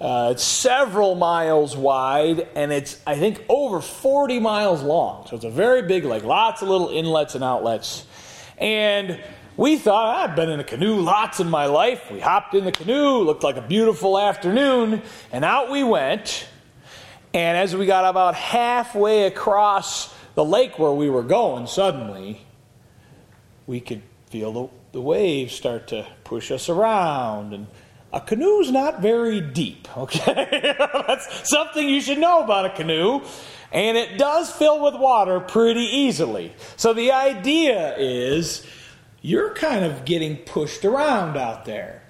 Uh, 0.00 0.30
it's 0.32 0.42
several 0.42 1.14
miles 1.14 1.76
wide, 1.76 2.48
and 2.54 2.72
it's, 2.72 2.98
I 3.06 3.16
think, 3.16 3.44
over 3.50 3.82
40 3.82 4.40
miles 4.40 4.82
long. 4.82 5.26
So 5.26 5.36
it's 5.36 5.44
a 5.44 5.50
very 5.50 5.82
big 5.82 6.04
lake, 6.04 6.24
lots 6.24 6.62
of 6.62 6.68
little 6.68 6.88
inlets 6.88 7.34
and 7.34 7.44
outlets. 7.44 8.06
And 8.56 9.20
we 9.58 9.76
thought, 9.76 10.16
I've 10.16 10.34
been 10.34 10.48
in 10.48 10.58
a 10.58 10.64
canoe 10.64 10.96
lots 10.96 11.38
in 11.38 11.50
my 11.50 11.66
life. 11.66 12.10
We 12.10 12.18
hopped 12.18 12.54
in 12.54 12.64
the 12.64 12.72
canoe, 12.72 13.18
looked 13.18 13.42
like 13.42 13.56
a 13.56 13.62
beautiful 13.62 14.18
afternoon, 14.18 15.02
and 15.32 15.44
out 15.44 15.70
we 15.70 15.84
went. 15.84 16.46
And 17.34 17.58
as 17.58 17.76
we 17.76 17.84
got 17.84 18.06
about 18.06 18.34
halfway 18.34 19.24
across 19.24 20.14
the 20.34 20.44
lake 20.44 20.78
where 20.78 20.92
we 20.92 21.10
were 21.10 21.22
going, 21.22 21.66
suddenly 21.66 22.40
we 23.66 23.80
could 23.80 24.02
feel 24.30 24.52
the, 24.52 24.68
the 24.92 25.00
waves 25.00 25.52
start 25.54 25.88
to 25.88 26.06
push 26.24 26.50
us 26.50 26.70
around. 26.70 27.52
And 27.52 27.66
a 28.12 28.20
canoe's 28.20 28.70
not 28.70 29.00
very 29.00 29.40
deep, 29.40 29.86
okay? 29.96 30.74
That's 31.06 31.48
something 31.48 31.88
you 31.88 32.00
should 32.00 32.18
know 32.18 32.42
about 32.42 32.66
a 32.66 32.70
canoe. 32.70 33.22
And 33.72 33.96
it 33.96 34.18
does 34.18 34.50
fill 34.50 34.82
with 34.82 35.00
water 35.00 35.38
pretty 35.38 35.84
easily. 35.84 36.52
So 36.76 36.92
the 36.92 37.12
idea 37.12 37.96
is 37.96 38.66
you're 39.22 39.54
kind 39.54 39.84
of 39.84 40.04
getting 40.04 40.38
pushed 40.38 40.84
around 40.84 41.36
out 41.36 41.66
there. 41.66 42.02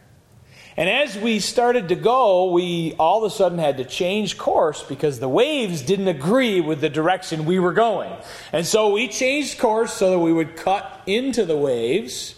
And 0.77 0.89
as 0.89 1.19
we 1.19 1.41
started 1.41 1.89
to 1.89 1.97
go, 1.97 2.51
we 2.53 2.95
all 2.99 3.23
of 3.23 3.31
a 3.31 3.35
sudden 3.35 3.59
had 3.59 3.77
to 3.77 3.85
change 3.85 4.39
course 4.39 4.83
because 4.83 5.21
the 5.21 5.29
waves 5.29 5.83
didn't 5.83 6.09
agree 6.09 6.63
with 6.63 6.81
the 6.81 6.89
direction 6.89 7.45
we 7.45 7.59
were 7.59 7.75
going. 7.75 8.11
And 8.53 8.65
so 8.65 8.91
we 8.91 9.09
changed 9.09 9.59
course 9.59 9.93
so 9.93 10.13
that 10.13 10.19
we 10.21 10.33
would 10.33 10.57
cut 10.57 11.03
into 11.07 11.45
the 11.45 11.57
waves, 11.57 12.37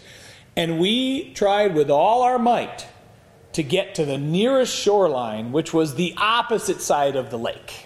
and 0.57 0.79
we 0.79 1.31
tried 1.33 1.75
with 1.75 1.89
all 1.89 2.23
our 2.23 2.37
might 2.37 2.87
to 3.53 3.63
get 3.63 3.95
to 3.95 4.05
the 4.05 4.17
nearest 4.17 4.75
shoreline, 4.75 5.51
which 5.51 5.73
was 5.73 5.95
the 5.95 6.13
opposite 6.17 6.81
side 6.81 7.15
of 7.15 7.29
the 7.29 7.37
lake, 7.37 7.85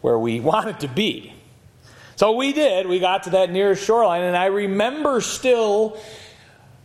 where 0.00 0.18
we 0.18 0.40
wanted 0.40 0.80
to 0.80 0.88
be. 0.88 1.32
So 2.16 2.32
we 2.32 2.52
did. 2.52 2.86
We 2.86 3.00
got 3.00 3.24
to 3.24 3.30
that 3.30 3.50
nearest 3.50 3.84
shoreline, 3.84 4.22
and 4.22 4.36
I 4.36 4.46
remember 4.46 5.20
still, 5.20 5.98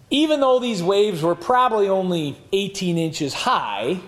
even 0.09 0.39
though 0.39 0.59
these 0.59 0.81
waves 0.81 1.21
were 1.21 1.35
probably 1.35 1.87
only 1.87 2.37
18 2.51 2.97
inches 2.97 3.33
high, 3.33 3.99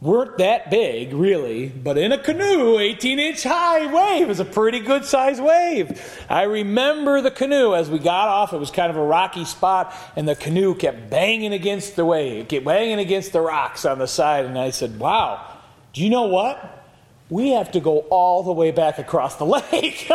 weren't 0.00 0.38
that 0.38 0.70
big, 0.70 1.12
really, 1.12 1.68
but 1.68 1.96
in 1.96 2.12
a 2.12 2.18
canoe, 2.18 2.78
18 2.78 3.18
inch 3.18 3.42
high 3.42 3.86
wave 3.92 4.30
is 4.30 4.40
a 4.40 4.44
pretty 4.44 4.80
good 4.80 5.04
sized 5.04 5.42
wave. 5.42 6.24
I 6.28 6.42
remember 6.42 7.20
the 7.20 7.30
canoe 7.30 7.74
as 7.74 7.88
we 7.88 7.98
got 7.98 8.28
off, 8.28 8.52
it 8.52 8.58
was 8.58 8.70
kind 8.70 8.90
of 8.90 8.96
a 8.96 9.04
rocky 9.04 9.44
spot, 9.44 9.94
and 10.16 10.28
the 10.28 10.36
canoe 10.36 10.74
kept 10.74 11.10
banging 11.10 11.52
against 11.52 11.96
the 11.96 12.04
wave, 12.04 12.48
kept 12.48 12.64
banging 12.64 12.98
against 12.98 13.32
the 13.32 13.40
rocks 13.40 13.84
on 13.84 13.98
the 13.98 14.06
side, 14.08 14.44
and 14.44 14.58
I 14.58 14.70
said, 14.70 14.98
Wow, 14.98 15.58
do 15.92 16.02
you 16.02 16.10
know 16.10 16.26
what? 16.26 16.82
we 17.30 17.50
have 17.50 17.72
to 17.72 17.80
go 17.80 18.00
all 18.10 18.42
the 18.42 18.52
way 18.52 18.70
back 18.70 18.98
across 18.98 19.36
the 19.36 19.46
lake. 19.72 20.10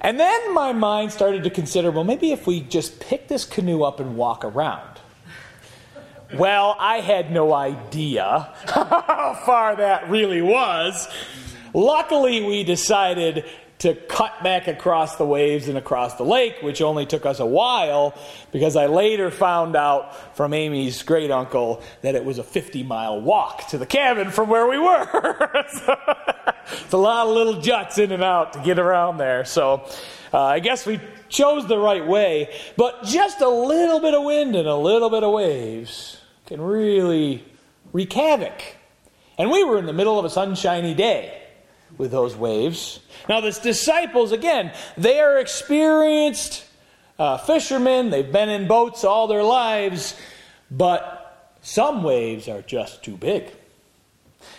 and 0.00 0.18
then 0.18 0.54
my 0.54 0.72
mind 0.72 1.12
started 1.12 1.44
to 1.44 1.50
consider 1.50 1.90
well, 1.90 2.04
maybe 2.04 2.32
if 2.32 2.46
we 2.46 2.60
just 2.60 3.00
pick 3.00 3.28
this 3.28 3.44
canoe 3.44 3.82
up 3.82 4.00
and 4.00 4.16
walk 4.16 4.44
around. 4.44 4.89
Well, 6.34 6.76
I 6.78 7.00
had 7.00 7.32
no 7.32 7.52
idea 7.52 8.52
how 8.66 9.40
far 9.44 9.76
that 9.76 10.08
really 10.10 10.42
was. 10.42 11.08
Luckily, 11.74 12.40
we 12.42 12.62
decided 12.62 13.44
to 13.80 13.94
cut 13.94 14.42
back 14.42 14.68
across 14.68 15.16
the 15.16 15.24
waves 15.24 15.66
and 15.66 15.76
across 15.78 16.14
the 16.16 16.22
lake, 16.22 16.56
which 16.60 16.82
only 16.82 17.06
took 17.06 17.24
us 17.24 17.40
a 17.40 17.46
while 17.46 18.14
because 18.52 18.76
I 18.76 18.86
later 18.86 19.30
found 19.30 19.74
out 19.74 20.36
from 20.36 20.52
Amy's 20.52 21.02
great 21.02 21.30
uncle 21.30 21.82
that 22.02 22.14
it 22.14 22.24
was 22.24 22.38
a 22.38 22.44
50 22.44 22.82
mile 22.82 23.20
walk 23.20 23.68
to 23.68 23.78
the 23.78 23.86
cabin 23.86 24.30
from 24.30 24.50
where 24.50 24.68
we 24.68 24.78
were. 24.78 25.06
so, 25.72 25.96
it's 26.84 26.92
a 26.92 26.98
lot 26.98 27.26
of 27.26 27.34
little 27.34 27.60
juts 27.60 27.98
in 27.98 28.12
and 28.12 28.22
out 28.22 28.52
to 28.52 28.60
get 28.60 28.78
around 28.78 29.16
there. 29.16 29.46
So 29.46 29.88
uh, 30.32 30.44
I 30.44 30.60
guess 30.60 30.84
we 30.84 31.00
chose 31.28 31.66
the 31.66 31.78
right 31.78 32.06
way, 32.06 32.54
but 32.76 33.04
just 33.04 33.40
a 33.40 33.48
little 33.48 34.00
bit 34.00 34.12
of 34.12 34.22
wind 34.22 34.54
and 34.54 34.68
a 34.68 34.76
little 34.76 35.08
bit 35.08 35.24
of 35.24 35.32
waves 35.32 36.19
can 36.50 36.60
really 36.60 37.44
wreak 37.92 38.12
havoc. 38.12 38.60
And 39.38 39.52
we 39.52 39.62
were 39.62 39.78
in 39.78 39.86
the 39.86 39.92
middle 39.92 40.18
of 40.18 40.24
a 40.24 40.30
sunshiny 40.30 40.94
day 40.94 41.40
with 41.96 42.10
those 42.10 42.34
waves. 42.34 42.98
Now, 43.28 43.40
the 43.40 43.52
disciples, 43.52 44.32
again, 44.32 44.72
they 44.96 45.20
are 45.20 45.38
experienced 45.38 46.64
uh, 47.20 47.38
fishermen. 47.38 48.10
They've 48.10 48.32
been 48.32 48.48
in 48.48 48.66
boats 48.66 49.04
all 49.04 49.28
their 49.28 49.44
lives, 49.44 50.16
but 50.72 51.54
some 51.62 52.02
waves 52.02 52.48
are 52.48 52.62
just 52.62 53.04
too 53.04 53.16
big. 53.16 53.52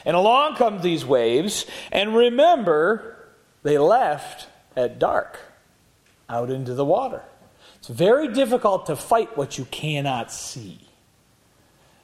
And 0.06 0.16
along 0.16 0.56
come 0.56 0.82
these 0.82 1.04
waves, 1.04 1.66
and 1.92 2.16
remember, 2.16 3.18
they 3.64 3.78
left 3.78 4.48
at 4.78 4.98
dark 4.98 5.40
out 6.30 6.50
into 6.50 6.74
the 6.74 6.86
water. 6.86 7.22
It's 7.80 7.90
very 7.90 8.30
difficult 8.30 8.86
to 8.86 8.96
fight 8.96 9.36
what 9.36 9.58
you 9.58 9.66
cannot 9.66 10.32
see. 10.32 10.80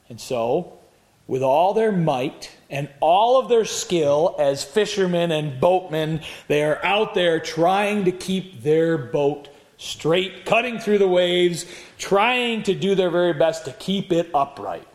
And 0.08 0.20
so, 0.20 0.78
with 1.26 1.42
all 1.42 1.74
their 1.74 1.92
might 1.92 2.50
and 2.70 2.88
all 3.00 3.38
of 3.38 3.48
their 3.48 3.64
skill 3.64 4.34
as 4.38 4.64
fishermen 4.64 5.30
and 5.30 5.60
boatmen, 5.60 6.22
they 6.48 6.64
are 6.64 6.82
out 6.84 7.14
there 7.14 7.38
trying 7.38 8.06
to 8.06 8.12
keep 8.12 8.62
their 8.62 8.96
boat 8.96 9.48
straight, 9.76 10.44
cutting 10.44 10.78
through 10.78 10.98
the 10.98 11.08
waves, 11.08 11.66
trying 11.98 12.62
to 12.64 12.74
do 12.74 12.94
their 12.94 13.10
very 13.10 13.32
best 13.32 13.66
to 13.66 13.72
keep 13.72 14.10
it 14.12 14.30
upright. 14.34 14.86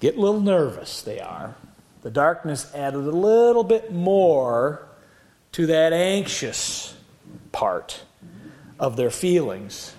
Get 0.00 0.16
a 0.16 0.20
little 0.20 0.40
nervous, 0.40 1.02
they 1.02 1.20
are. 1.20 1.56
The 2.02 2.10
darkness 2.10 2.72
added 2.74 3.04
a 3.04 3.10
little 3.10 3.64
bit 3.64 3.92
more 3.92 4.86
to 5.52 5.66
that 5.66 5.92
anxious 5.92 6.96
part 7.50 8.02
of 8.78 8.96
their 8.96 9.10
feelings. 9.10 9.94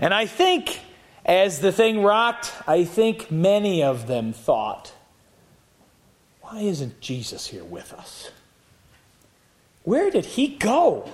And 0.00 0.12
I 0.12 0.26
think 0.26 0.80
as 1.24 1.60
the 1.60 1.72
thing 1.72 2.02
rocked, 2.02 2.52
I 2.66 2.84
think 2.84 3.30
many 3.30 3.82
of 3.82 4.06
them 4.06 4.32
thought, 4.32 4.92
why 6.40 6.60
isn't 6.60 7.00
Jesus 7.00 7.46
here 7.46 7.64
with 7.64 7.92
us? 7.92 8.30
Where 9.84 10.10
did 10.10 10.24
he 10.24 10.48
go? 10.48 11.08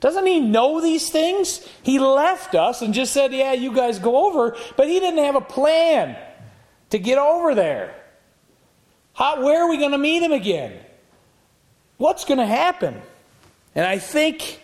Doesn't 0.00 0.26
he 0.26 0.40
know 0.40 0.80
these 0.80 1.10
things? 1.10 1.66
He 1.82 1.98
left 1.98 2.54
us 2.54 2.82
and 2.82 2.92
just 2.92 3.12
said, 3.12 3.32
Yeah, 3.32 3.52
you 3.52 3.72
guys 3.72 3.98
go 3.98 4.26
over, 4.26 4.56
but 4.76 4.88
he 4.88 5.00
didn't 5.00 5.24
have 5.24 5.36
a 5.36 5.40
plan 5.40 6.16
to 6.90 6.98
get 6.98 7.18
over 7.18 7.54
there. 7.54 7.94
How, 9.14 9.42
where 9.42 9.62
are 9.62 9.70
we 9.70 9.78
going 9.78 9.92
to 9.92 9.98
meet 9.98 10.22
him 10.22 10.32
again? 10.32 10.78
What's 11.96 12.26
going 12.26 12.38
to 12.38 12.46
happen? 12.46 13.00
And 13.74 13.86
I 13.86 13.98
think 13.98 14.60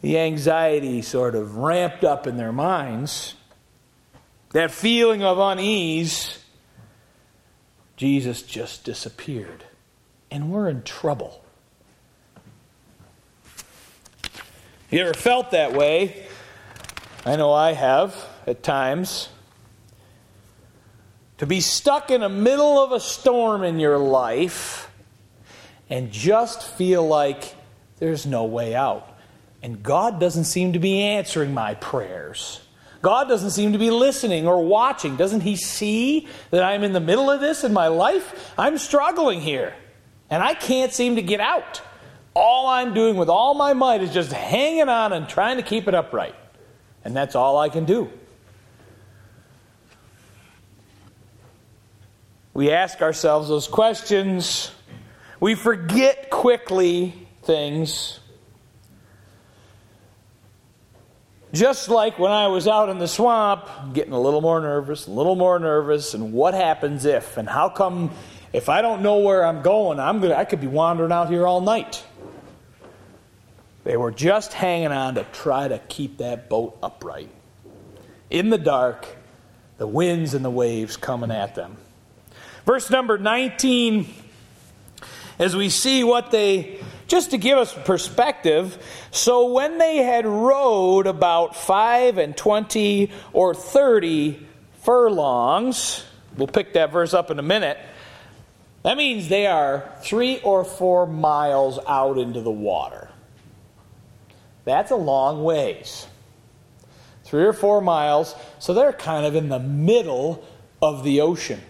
the 0.00 0.18
anxiety 0.18 1.02
sort 1.02 1.34
of 1.34 1.56
ramped 1.56 2.04
up 2.04 2.26
in 2.26 2.36
their 2.36 2.52
minds 2.52 3.34
that 4.52 4.70
feeling 4.70 5.22
of 5.22 5.38
unease, 5.38 6.38
Jesus 7.96 8.42
just 8.42 8.84
disappeared. 8.84 9.64
And 10.30 10.50
we're 10.50 10.68
in 10.68 10.82
trouble. 10.82 11.44
You 14.90 15.00
ever 15.00 15.14
felt 15.14 15.52
that 15.52 15.72
way? 15.72 16.26
I 17.24 17.36
know 17.36 17.52
I 17.52 17.72
have 17.72 18.16
at 18.46 18.62
times. 18.62 19.28
To 21.38 21.46
be 21.46 21.60
stuck 21.60 22.10
in 22.10 22.22
the 22.22 22.28
middle 22.28 22.82
of 22.82 22.92
a 22.92 23.00
storm 23.00 23.62
in 23.62 23.78
your 23.78 23.98
life 23.98 24.90
and 25.88 26.10
just 26.10 26.62
feel 26.62 27.06
like 27.06 27.54
there's 27.98 28.26
no 28.26 28.44
way 28.44 28.74
out. 28.74 29.09
And 29.62 29.82
God 29.82 30.20
doesn't 30.20 30.44
seem 30.44 30.72
to 30.72 30.78
be 30.78 31.02
answering 31.02 31.52
my 31.52 31.74
prayers. 31.74 32.60
God 33.02 33.28
doesn't 33.28 33.50
seem 33.50 33.72
to 33.72 33.78
be 33.78 33.90
listening 33.90 34.46
or 34.46 34.64
watching. 34.64 35.16
Doesn't 35.16 35.40
He 35.40 35.56
see 35.56 36.28
that 36.50 36.62
I'm 36.62 36.82
in 36.84 36.92
the 36.92 37.00
middle 37.00 37.30
of 37.30 37.40
this 37.40 37.64
in 37.64 37.72
my 37.72 37.88
life? 37.88 38.52
I'm 38.58 38.78
struggling 38.78 39.40
here, 39.40 39.74
and 40.28 40.42
I 40.42 40.54
can't 40.54 40.92
seem 40.92 41.16
to 41.16 41.22
get 41.22 41.40
out. 41.40 41.80
All 42.34 42.68
I'm 42.68 42.94
doing 42.94 43.16
with 43.16 43.28
all 43.28 43.54
my 43.54 43.72
might 43.72 44.02
is 44.02 44.12
just 44.12 44.32
hanging 44.32 44.88
on 44.88 45.12
and 45.12 45.28
trying 45.28 45.56
to 45.56 45.62
keep 45.62 45.88
it 45.88 45.94
upright. 45.94 46.34
And 47.04 47.16
that's 47.16 47.34
all 47.34 47.58
I 47.58 47.70
can 47.70 47.86
do. 47.86 48.10
We 52.52 52.70
ask 52.70 53.00
ourselves 53.00 53.48
those 53.48 53.68
questions. 53.68 54.70
We 55.38 55.54
forget 55.54 56.28
quickly 56.30 57.26
things. 57.42 58.20
Just 61.52 61.88
like 61.88 62.18
when 62.18 62.30
I 62.30 62.48
was 62.48 62.68
out 62.68 62.88
in 62.88 62.98
the 62.98 63.08
swamp, 63.08 63.66
getting 63.92 64.12
a 64.12 64.20
little 64.20 64.40
more 64.40 64.60
nervous, 64.60 65.06
a 65.06 65.10
little 65.10 65.36
more 65.36 65.58
nervous, 65.58 66.14
and 66.14 66.32
what 66.32 66.54
happens 66.54 67.04
if? 67.04 67.36
And 67.36 67.48
how 67.48 67.68
come 67.68 68.10
if 68.52 68.68
I 68.68 68.82
don't 68.82 69.02
know 69.02 69.18
where 69.18 69.44
I'm 69.44 69.62
going, 69.62 70.00
I'm 70.00 70.20
gonna 70.20 70.34
I 70.34 70.44
could 70.44 70.60
be 70.60 70.66
wandering 70.66 71.12
out 71.12 71.28
here 71.28 71.46
all 71.46 71.60
night. 71.60 72.04
They 73.84 73.96
were 73.96 74.10
just 74.10 74.52
hanging 74.52 74.92
on 74.92 75.14
to 75.14 75.24
try 75.32 75.68
to 75.68 75.78
keep 75.78 76.18
that 76.18 76.48
boat 76.48 76.78
upright. 76.82 77.30
In 78.28 78.50
the 78.50 78.58
dark, 78.58 79.06
the 79.78 79.86
winds 79.86 80.34
and 80.34 80.44
the 80.44 80.50
waves 80.50 80.96
coming 80.96 81.30
at 81.30 81.54
them. 81.54 81.76
Verse 82.66 82.90
number 82.90 83.18
19, 83.18 84.06
as 85.38 85.56
we 85.56 85.70
see 85.70 86.04
what 86.04 86.30
they 86.30 86.78
just 87.10 87.32
to 87.32 87.38
give 87.38 87.58
us 87.58 87.74
perspective, 87.84 88.78
so 89.10 89.52
when 89.52 89.78
they 89.78 89.96
had 89.96 90.24
rowed 90.24 91.08
about 91.08 91.56
five 91.56 92.18
and 92.18 92.36
twenty 92.36 93.10
or 93.32 93.52
thirty 93.52 94.46
furlongs, 94.82 96.04
we'll 96.36 96.46
pick 96.46 96.74
that 96.74 96.92
verse 96.92 97.12
up 97.12 97.32
in 97.32 97.40
a 97.40 97.42
minute, 97.42 97.78
that 98.84 98.96
means 98.96 99.28
they 99.28 99.48
are 99.48 99.92
three 100.02 100.38
or 100.42 100.62
four 100.64 101.04
miles 101.04 101.80
out 101.88 102.16
into 102.16 102.40
the 102.42 102.50
water. 102.50 103.08
That's 104.64 104.92
a 104.92 104.96
long 104.96 105.42
ways. 105.42 106.06
Three 107.24 107.42
or 107.44 107.52
four 107.52 107.80
miles, 107.80 108.36
so 108.60 108.72
they're 108.72 108.92
kind 108.92 109.26
of 109.26 109.34
in 109.34 109.48
the 109.48 109.58
middle 109.58 110.46
of 110.80 111.02
the 111.02 111.22
ocean. 111.22 111.60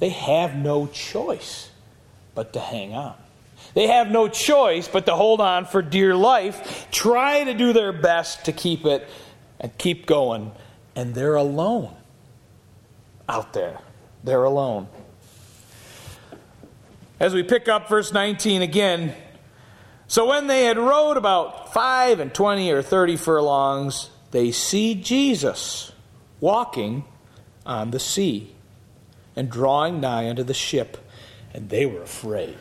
They 0.00 0.08
have 0.08 0.56
no 0.56 0.88
choice 0.88 1.70
but 2.34 2.52
to 2.54 2.58
hang 2.58 2.94
on. 2.94 3.14
They 3.74 3.86
have 3.86 4.10
no 4.10 4.28
choice 4.28 4.88
but 4.88 5.06
to 5.06 5.14
hold 5.14 5.40
on 5.40 5.64
for 5.64 5.82
dear 5.82 6.14
life, 6.14 6.88
try 6.90 7.44
to 7.44 7.54
do 7.54 7.72
their 7.72 7.92
best 7.92 8.44
to 8.46 8.52
keep 8.52 8.84
it 8.84 9.08
and 9.60 9.76
keep 9.78 10.06
going. 10.06 10.52
And 10.94 11.14
they're 11.14 11.36
alone 11.36 11.94
out 13.28 13.52
there. 13.52 13.78
They're 14.24 14.44
alone. 14.44 14.88
As 17.18 17.34
we 17.34 17.42
pick 17.42 17.68
up 17.68 17.88
verse 17.88 18.12
19 18.12 18.62
again, 18.62 19.14
so 20.12 20.26
when 20.26 20.46
they 20.46 20.64
had 20.64 20.76
rowed 20.76 21.16
about 21.16 21.72
five 21.72 22.20
and 22.20 22.34
twenty 22.34 22.70
or 22.70 22.82
thirty 22.82 23.16
furlongs, 23.16 24.10
they 24.30 24.50
see 24.50 24.94
Jesus 24.94 25.90
walking 26.38 27.04
on 27.64 27.92
the 27.92 27.98
sea 27.98 28.54
and 29.34 29.50
drawing 29.50 30.00
nigh 30.00 30.28
unto 30.28 30.42
the 30.42 30.52
ship, 30.52 30.98
and 31.54 31.70
they 31.70 31.86
were 31.86 32.02
afraid. 32.02 32.58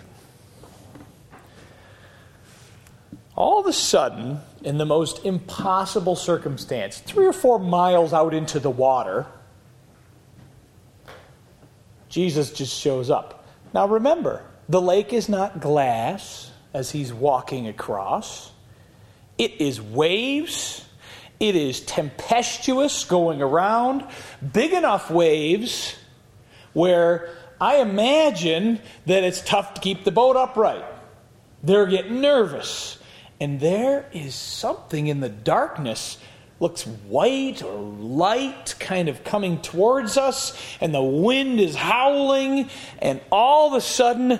All 3.36 3.60
of 3.60 3.66
a 3.66 3.74
sudden, 3.74 4.40
in 4.64 4.78
the 4.78 4.86
most 4.86 5.26
impossible 5.26 6.16
circumstance, 6.16 7.00
three 7.00 7.26
or 7.26 7.34
four 7.34 7.60
miles 7.60 8.14
out 8.14 8.34
into 8.34 8.60
the 8.60 8.70
water, 8.70 9.26
Jesus 12.10 12.52
just 12.52 12.78
shows 12.78 13.10
up. 13.10 13.46
Now 13.74 13.88
remember, 13.88 14.44
the 14.68 14.82
lake 14.82 15.14
is 15.14 15.30
not 15.30 15.62
glass 15.62 16.52
as 16.74 16.92
he's 16.92 17.14
walking 17.14 17.68
across, 17.68 18.52
it 19.38 19.60
is 19.60 19.82
waves. 19.82 20.86
It 21.40 21.56
is 21.56 21.82
tempestuous 21.82 23.04
going 23.06 23.42
around, 23.42 24.06
big 24.54 24.74
enough 24.74 25.10
waves 25.10 25.96
where 26.74 27.36
I 27.60 27.78
imagine 27.78 28.80
that 29.08 29.24
it's 29.24 29.42
tough 29.42 29.74
to 29.74 29.82
keep 29.82 30.04
the 30.04 30.12
boat 30.12 30.36
upright. 30.36 30.86
They're 31.64 31.88
getting 31.88 32.22
nervous 32.22 33.00
and 33.42 33.60
there 33.60 34.08
is 34.14 34.36
something 34.36 35.08
in 35.08 35.20
the 35.20 35.28
darkness 35.28 36.20
looks 36.60 36.84
white 36.84 37.64
or 37.64 37.82
light 37.82 38.76
kind 38.80 39.10
of 39.10 39.24
coming 39.24 39.60
towards 39.62 40.16
us 40.16 40.56
and 40.80 40.94
the 40.94 41.02
wind 41.02 41.60
is 41.60 41.76
howling 41.76 42.70
and 43.00 43.20
all 43.32 43.68
of 43.68 43.74
a 43.74 43.82
sudden 43.82 44.40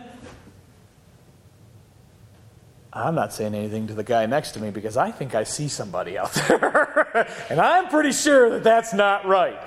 I'm 2.94 3.16
not 3.16 3.34
saying 3.34 3.56
anything 3.56 3.88
to 3.88 3.94
the 3.96 4.04
guy 4.04 4.26
next 4.28 4.52
to 4.52 4.60
me 4.60 4.70
because 4.70 4.98
I 4.98 5.12
think 5.12 5.34
I 5.34 5.46
see 5.46 5.70
somebody 5.70 6.18
out 6.18 6.34
there. 6.34 7.26
and 7.50 7.60
I'm 7.60 7.88
pretty 7.88 8.12
sure 8.12 8.50
that 8.50 8.66
that's 8.66 8.94
not 8.94 9.26
right. 9.26 9.58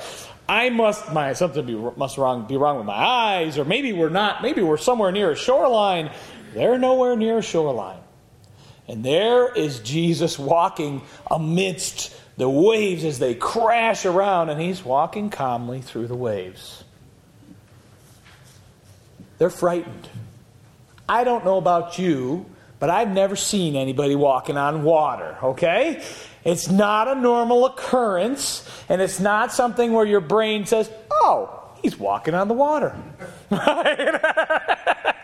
I 0.47 0.69
must 0.69 1.11
my 1.11 1.33
something 1.33 1.65
be, 1.65 1.75
must 1.75 2.19
wrong 2.19 2.47
be 2.47 2.59
wrong 2.59 2.77
with 2.77 2.87
my 2.87 2.93
eyes 2.93 3.57
or 3.59 3.65
maybe 3.65 3.95
we're 3.95 4.11
not 4.11 4.43
maybe 4.43 4.63
we're 4.63 4.77
somewhere 4.77 5.11
near 5.11 5.33
a 5.33 5.37
shoreline. 5.37 6.11
They're 6.53 6.79
nowhere 6.79 7.17
near 7.17 7.39
a 7.39 7.43
shoreline. 7.43 8.04
And 8.89 9.05
there 9.05 9.53
is 9.53 9.81
Jesus 9.81 10.39
walking 10.39 11.03
amidst 11.31 12.15
the 12.37 12.49
waves 12.49 13.05
as 13.05 13.19
they 13.19 13.35
crash 13.35 14.05
around, 14.05 14.51
and 14.51 14.61
he's 14.61 14.85
walking 14.85 15.31
calmly 15.31 15.81
through 15.81 16.09
the 16.09 16.17
waves. 16.17 16.85
They're 19.39 19.51
frightened. 19.51 20.09
I 21.09 21.25
don't 21.25 21.45
know 21.45 21.59
about 21.59 21.99
you, 21.99 22.47
but 22.79 22.91
I've 22.91 23.11
never 23.11 23.37
seen 23.37 23.77
anybody 23.77 24.17
walking 24.17 24.57
on 24.57 24.83
water, 24.83 25.39
okay? 25.43 26.03
It's 26.45 26.71
not 26.71 27.09
a 27.09 27.15
normal 27.15 27.67
occurrence, 27.67 28.69
and 28.89 29.01
it's 29.01 29.21
not 29.21 29.53
something 29.53 29.93
where 29.93 30.07
your 30.07 30.21
brain 30.21 30.67
says, 30.67 30.91
oh, 31.11 31.63
he's 31.83 31.99
walking 31.99 32.35
on 32.35 32.49
the 32.49 32.55
water. 32.55 32.95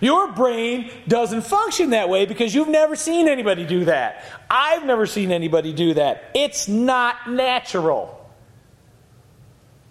Your 0.00 0.32
brain 0.32 0.90
doesn't 1.08 1.42
function 1.42 1.90
that 1.90 2.08
way 2.08 2.26
because 2.26 2.54
you've 2.54 2.68
never 2.68 2.96
seen 2.96 3.28
anybody 3.28 3.64
do 3.64 3.86
that. 3.86 4.24
I've 4.50 4.84
never 4.84 5.06
seen 5.06 5.32
anybody 5.32 5.72
do 5.72 5.94
that. 5.94 6.30
It's 6.34 6.68
not 6.68 7.30
natural. 7.30 8.12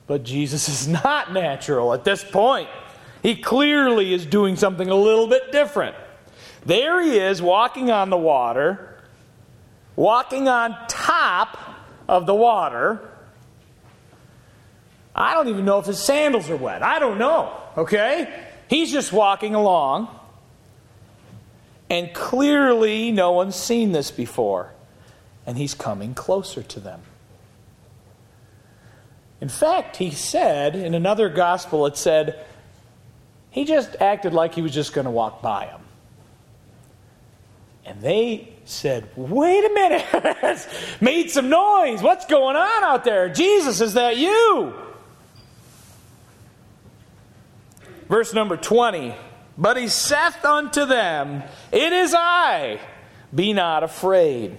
But 0.08 0.24
Jesus 0.24 0.70
is 0.82 0.88
not 0.88 1.34
natural 1.34 1.94
at 1.94 2.04
this 2.04 2.24
point. 2.24 2.70
He 3.24 3.36
clearly 3.36 4.14
is 4.14 4.26
doing 4.26 4.56
something 4.56 4.88
a 4.88 4.96
little 4.96 5.28
bit 5.28 5.52
different. 5.52 5.96
There 6.66 7.02
he 7.02 7.18
is 7.18 7.42
walking 7.42 7.92
on 7.92 8.10
the 8.10 8.18
water, 8.18 9.00
walking 9.96 10.48
on 10.48 10.76
top 10.88 11.58
of 12.08 12.26
the 12.26 12.36
water. 12.36 13.10
I 15.16 15.34
don't 15.34 15.48
even 15.48 15.66
know 15.66 15.80
if 15.80 15.86
his 15.86 16.04
sandals 16.04 16.50
are 16.50 16.56
wet. 16.56 16.84
I 16.84 17.00
don't 17.00 17.18
know, 17.18 17.56
okay? 17.78 18.48
He's 18.68 18.92
just 18.92 19.14
walking 19.14 19.56
along, 19.56 20.08
and 21.90 22.14
clearly 22.14 23.12
no 23.12 23.32
one's 23.32 23.56
seen 23.56 23.92
this 23.92 24.12
before, 24.12 24.72
and 25.46 25.58
he's 25.58 25.74
coming 25.74 26.14
closer 26.14 26.64
to 26.64 26.80
them. 26.80 27.02
In 29.42 29.50
fact, 29.50 29.98
he 29.98 30.12
said 30.12 30.76
in 30.76 30.94
another 30.94 31.30
gospel, 31.30 31.86
it 31.86 31.98
said, 31.98 32.44
he 33.52 33.64
just 33.64 33.96
acted 34.02 34.34
like 34.34 34.54
he 34.54 34.62
was 34.62 34.74
just 34.74 34.92
going 34.94 35.06
to 35.06 35.12
walk 35.12 35.42
by 35.42 35.68
them. 35.68 35.82
And 37.86 38.02
they 38.02 38.52
said, 38.66 39.08
Wait 39.16 39.64
a 39.64 39.74
minute, 39.74 40.68
made 41.02 41.30
some 41.30 41.50
noise. 41.50 42.02
What's 42.02 42.26
going 42.26 42.56
on 42.56 42.84
out 42.84 43.04
there? 43.04 43.30
Jesus, 43.30 43.80
is 43.80 43.94
that 43.94 44.18
you? 44.18 44.74
Verse 48.08 48.34
number 48.34 48.58
20. 48.58 49.16
But 49.58 49.78
he 49.78 49.88
saith 49.88 50.44
unto 50.44 50.86
them, 50.86 51.44
It 51.72 51.94
is 51.94 52.14
I, 52.18 52.80
be 53.34 53.54
not 53.54 53.84
afraid. 53.84 54.58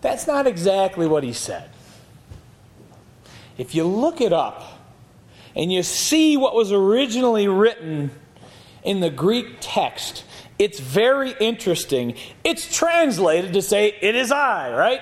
That's 0.00 0.26
not 0.26 0.46
exactly 0.46 1.06
what 1.06 1.24
he 1.24 1.32
said. 1.32 1.70
If 3.58 3.74
you 3.74 3.84
look 3.84 4.20
it 4.20 4.32
up 4.32 4.62
and 5.54 5.72
you 5.72 5.82
see 5.82 6.36
what 6.36 6.54
was 6.54 6.72
originally 6.72 7.48
written 7.48 8.10
in 8.82 9.00
the 9.00 9.10
Greek 9.10 9.58
text, 9.60 10.24
it's 10.58 10.80
very 10.80 11.34
interesting. 11.38 12.14
It's 12.44 12.74
translated 12.74 13.52
to 13.52 13.62
say, 13.62 13.94
It 14.00 14.16
is 14.16 14.32
I, 14.32 14.74
right? 14.74 15.00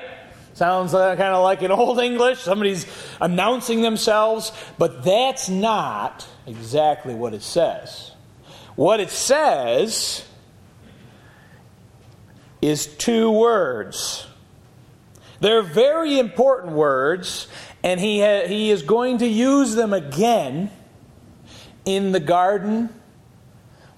Sounds 0.61 0.93
uh, 0.93 1.17
kind 1.17 1.33
of 1.33 1.43
like 1.43 1.63
in 1.63 1.71
Old 1.71 2.01
English. 2.01 2.41
Somebody's 2.41 2.85
announcing 3.19 3.81
themselves, 3.81 4.53
but 4.77 5.03
that's 5.03 5.49
not 5.49 6.29
exactly 6.47 7.15
what 7.15 7.33
it 7.33 7.41
says. 7.41 8.13
What 8.77 9.01
it 9.01 9.09
says 9.09 10.23
is 12.61 12.87
two 12.87 13.31
words. 13.31 14.27
They're 15.41 15.63
very 15.63 16.19
important 16.19 16.75
words, 16.75 17.49
and 17.83 17.99
he, 17.99 18.21
ha- 18.21 18.47
he 18.47 18.71
is 18.71 18.83
going 18.83 19.17
to 19.21 19.27
use 19.27 19.75
them 19.75 19.95
again 19.95 20.71
in 21.87 22.13
the 22.13 22.21
garden 22.21 22.91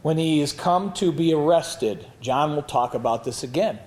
when 0.03 0.17
he 0.17 0.41
is 0.41 0.53
come 0.53 0.93
to 0.93 1.11
be 1.11 1.35
arrested. 1.35 2.07
John 2.21 2.55
will 2.55 2.63
talk 2.63 2.95
about 2.95 3.25
this 3.25 3.43
again. 3.43 3.81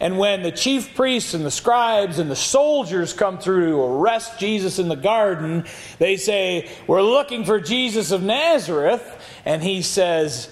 And 0.00 0.18
when 0.18 0.42
the 0.42 0.52
chief 0.52 0.94
priests 0.94 1.34
and 1.34 1.44
the 1.44 1.50
scribes 1.50 2.18
and 2.18 2.30
the 2.30 2.36
soldiers 2.36 3.12
come 3.12 3.38
through 3.38 3.70
to 3.70 3.80
arrest 3.80 4.38
Jesus 4.38 4.78
in 4.78 4.88
the 4.88 4.96
garden, 4.96 5.64
they 5.98 6.16
say, 6.16 6.70
We're 6.86 7.02
looking 7.02 7.44
for 7.44 7.60
Jesus 7.60 8.10
of 8.10 8.22
Nazareth. 8.22 9.02
And 9.44 9.62
he 9.62 9.82
says, 9.82 10.50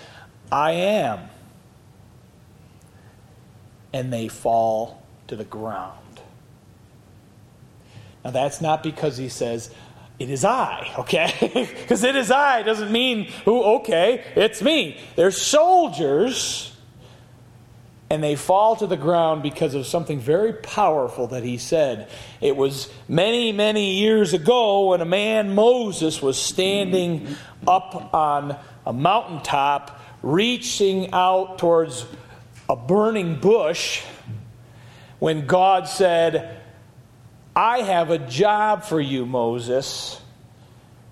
I 0.50 0.72
am. 0.72 1.20
And 3.92 4.12
they 4.12 4.28
fall 4.28 5.02
to 5.28 5.36
the 5.36 5.44
ground. 5.44 5.98
Now, 8.24 8.30
that's 8.30 8.60
not 8.60 8.82
because 8.82 9.18
he 9.18 9.28
says, 9.28 9.70
it 10.18 10.30
is 10.30 10.44
I, 10.44 10.94
okay? 11.00 11.68
Because 11.84 12.02
it 12.04 12.16
is 12.16 12.30
I 12.30 12.62
doesn't 12.62 12.90
mean, 12.90 13.30
oh, 13.46 13.76
okay, 13.76 14.24
it's 14.34 14.62
me. 14.62 14.98
They're 15.16 15.30
soldiers, 15.30 16.73
and 18.14 18.22
they 18.22 18.36
fall 18.36 18.76
to 18.76 18.86
the 18.86 18.96
ground 18.96 19.42
because 19.42 19.74
of 19.74 19.88
something 19.88 20.20
very 20.20 20.52
powerful 20.52 21.26
that 21.26 21.42
he 21.42 21.58
said. 21.58 22.08
It 22.40 22.56
was 22.56 22.88
many, 23.08 23.50
many 23.50 23.96
years 23.96 24.32
ago 24.32 24.90
when 24.90 25.00
a 25.00 25.04
man, 25.04 25.52
Moses, 25.52 26.22
was 26.22 26.38
standing 26.38 27.26
up 27.66 28.14
on 28.14 28.56
a 28.86 28.92
mountaintop, 28.92 30.00
reaching 30.22 31.12
out 31.12 31.58
towards 31.58 32.06
a 32.68 32.76
burning 32.76 33.40
bush, 33.40 34.04
when 35.18 35.48
God 35.48 35.88
said, 35.88 36.60
I 37.56 37.78
have 37.78 38.10
a 38.10 38.18
job 38.18 38.84
for 38.84 39.00
you, 39.00 39.26
Moses. 39.26 40.20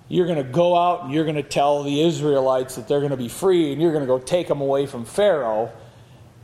You're 0.08 0.26
going 0.26 0.38
to 0.38 0.44
go 0.44 0.76
out 0.76 1.02
and 1.02 1.12
you're 1.12 1.24
going 1.24 1.34
to 1.34 1.42
tell 1.42 1.82
the 1.82 2.00
Israelites 2.00 2.76
that 2.76 2.86
they're 2.86 3.00
going 3.00 3.10
to 3.10 3.16
be 3.16 3.28
free 3.28 3.72
and 3.72 3.82
you're 3.82 3.92
going 3.92 4.04
to 4.04 4.06
go 4.06 4.20
take 4.20 4.46
them 4.46 4.60
away 4.60 4.86
from 4.86 5.04
Pharaoh. 5.04 5.72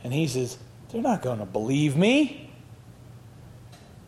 And 0.03 0.13
he 0.13 0.27
says, 0.27 0.57
They're 0.91 1.01
not 1.01 1.21
going 1.21 1.39
to 1.39 1.45
believe 1.45 1.95
me. 1.95 2.51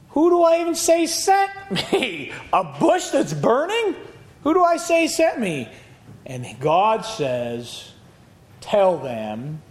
Who 0.09 0.29
do 0.29 0.43
I 0.43 0.59
even 0.59 0.75
say 0.75 1.05
sent 1.05 1.51
me? 1.93 2.31
A 2.51 2.63
bush 2.63 3.07
that's 3.09 3.33
burning? 3.33 3.95
Who 4.43 4.53
do 4.53 4.63
I 4.63 4.77
say 4.77 5.07
sent 5.07 5.39
me? 5.39 5.69
And 6.25 6.45
God 6.59 7.01
says, 7.01 7.91
Tell 8.59 8.97
them, 8.97 9.61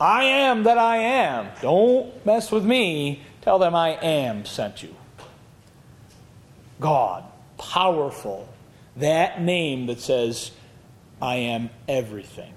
I 0.00 0.24
am 0.24 0.64
that 0.64 0.78
I 0.78 0.96
am. 0.98 1.48
Don't 1.62 2.24
mess 2.26 2.50
with 2.50 2.64
me. 2.64 3.22
Tell 3.42 3.58
them 3.58 3.74
I 3.74 3.90
am 3.90 4.44
sent 4.44 4.82
you. 4.82 4.94
God, 6.80 7.24
powerful. 7.58 8.48
That 8.96 9.40
name 9.40 9.86
that 9.86 10.00
says, 10.00 10.50
I 11.20 11.36
am 11.36 11.70
everything. 11.88 12.52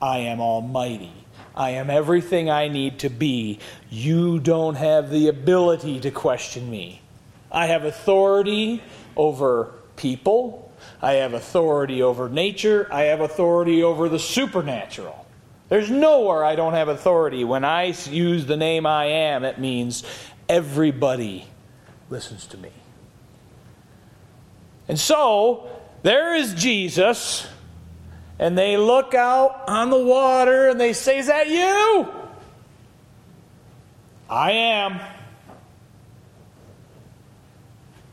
I 0.00 0.18
am 0.18 0.40
almighty. 0.40 1.12
I 1.54 1.70
am 1.70 1.90
everything 1.90 2.48
I 2.50 2.68
need 2.68 3.00
to 3.00 3.10
be. 3.10 3.58
You 3.90 4.38
don't 4.38 4.76
have 4.76 5.10
the 5.10 5.28
ability 5.28 6.00
to 6.00 6.10
question 6.10 6.70
me. 6.70 7.02
I 7.50 7.66
have 7.66 7.84
authority 7.84 8.82
over 9.16 9.72
people. 9.96 10.72
I 11.02 11.14
have 11.14 11.34
authority 11.34 12.02
over 12.02 12.28
nature. 12.28 12.86
I 12.90 13.02
have 13.04 13.20
authority 13.20 13.82
over 13.82 14.08
the 14.08 14.18
supernatural. 14.18 15.26
There's 15.68 15.90
nowhere 15.90 16.44
I 16.44 16.56
don't 16.56 16.72
have 16.72 16.88
authority. 16.88 17.44
When 17.44 17.64
I 17.64 17.94
use 18.10 18.46
the 18.46 18.56
name 18.56 18.86
I 18.86 19.04
am, 19.06 19.44
it 19.44 19.58
means 19.58 20.04
everybody 20.48 21.46
listens 22.08 22.46
to 22.48 22.56
me. 22.56 22.70
And 24.88 24.98
so, 24.98 25.70
there 26.02 26.34
is 26.34 26.54
Jesus, 26.54 27.46
and 28.40 28.56
they 28.56 28.78
look 28.78 29.12
out 29.12 29.64
on 29.68 29.90
the 29.90 29.98
water 29.98 30.70
and 30.70 30.80
they 30.80 30.94
say, 30.94 31.18
Is 31.18 31.26
that 31.26 31.48
you? 31.48 32.08
I 34.30 34.52
am. 34.52 34.98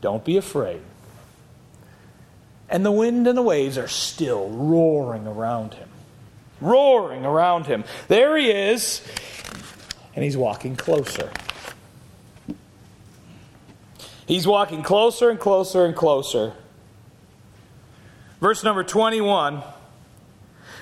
Don't 0.02 0.22
be 0.24 0.36
afraid. 0.36 0.82
And 2.68 2.84
the 2.84 2.92
wind 2.92 3.26
and 3.26 3.38
the 3.38 3.42
waves 3.42 3.78
are 3.78 3.88
still 3.88 4.50
roaring 4.50 5.26
around 5.26 5.72
him. 5.74 5.88
Roaring 6.60 7.24
around 7.24 7.64
him. 7.64 7.84
There 8.08 8.36
he 8.36 8.50
is, 8.50 9.00
and 10.14 10.22
he's 10.22 10.36
walking 10.36 10.76
closer. 10.76 11.30
He's 14.26 14.46
walking 14.46 14.82
closer 14.82 15.30
and 15.30 15.40
closer 15.40 15.86
and 15.86 15.96
closer. 15.96 16.52
Verse 18.40 18.62
number 18.62 18.84
21 18.84 19.62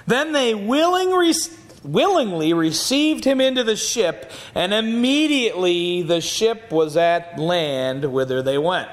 Then 0.07 0.33
they 0.33 0.55
re- 0.55 1.35
willingly 1.83 2.53
received 2.53 3.25
him 3.25 3.41
into 3.41 3.65
the 3.65 3.77
ship, 3.77 4.31
and 4.55 4.73
immediately 4.73 6.03
the 6.03 6.21
ship 6.21 6.71
was 6.71 6.97
at 6.97 7.39
land 7.39 8.05
whither 8.13 8.43
they 8.43 8.59
went. 8.59 8.89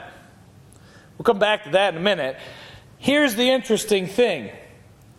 We'll 1.18 1.26
come 1.26 1.40
back 1.40 1.64
to 1.66 1.70
that 1.72 1.94
in 1.94 2.00
a 2.00 2.04
minute. 2.04 2.38
Here's 2.98 3.36
the 3.36 3.50
interesting 3.50 4.08
thing. 4.08 4.50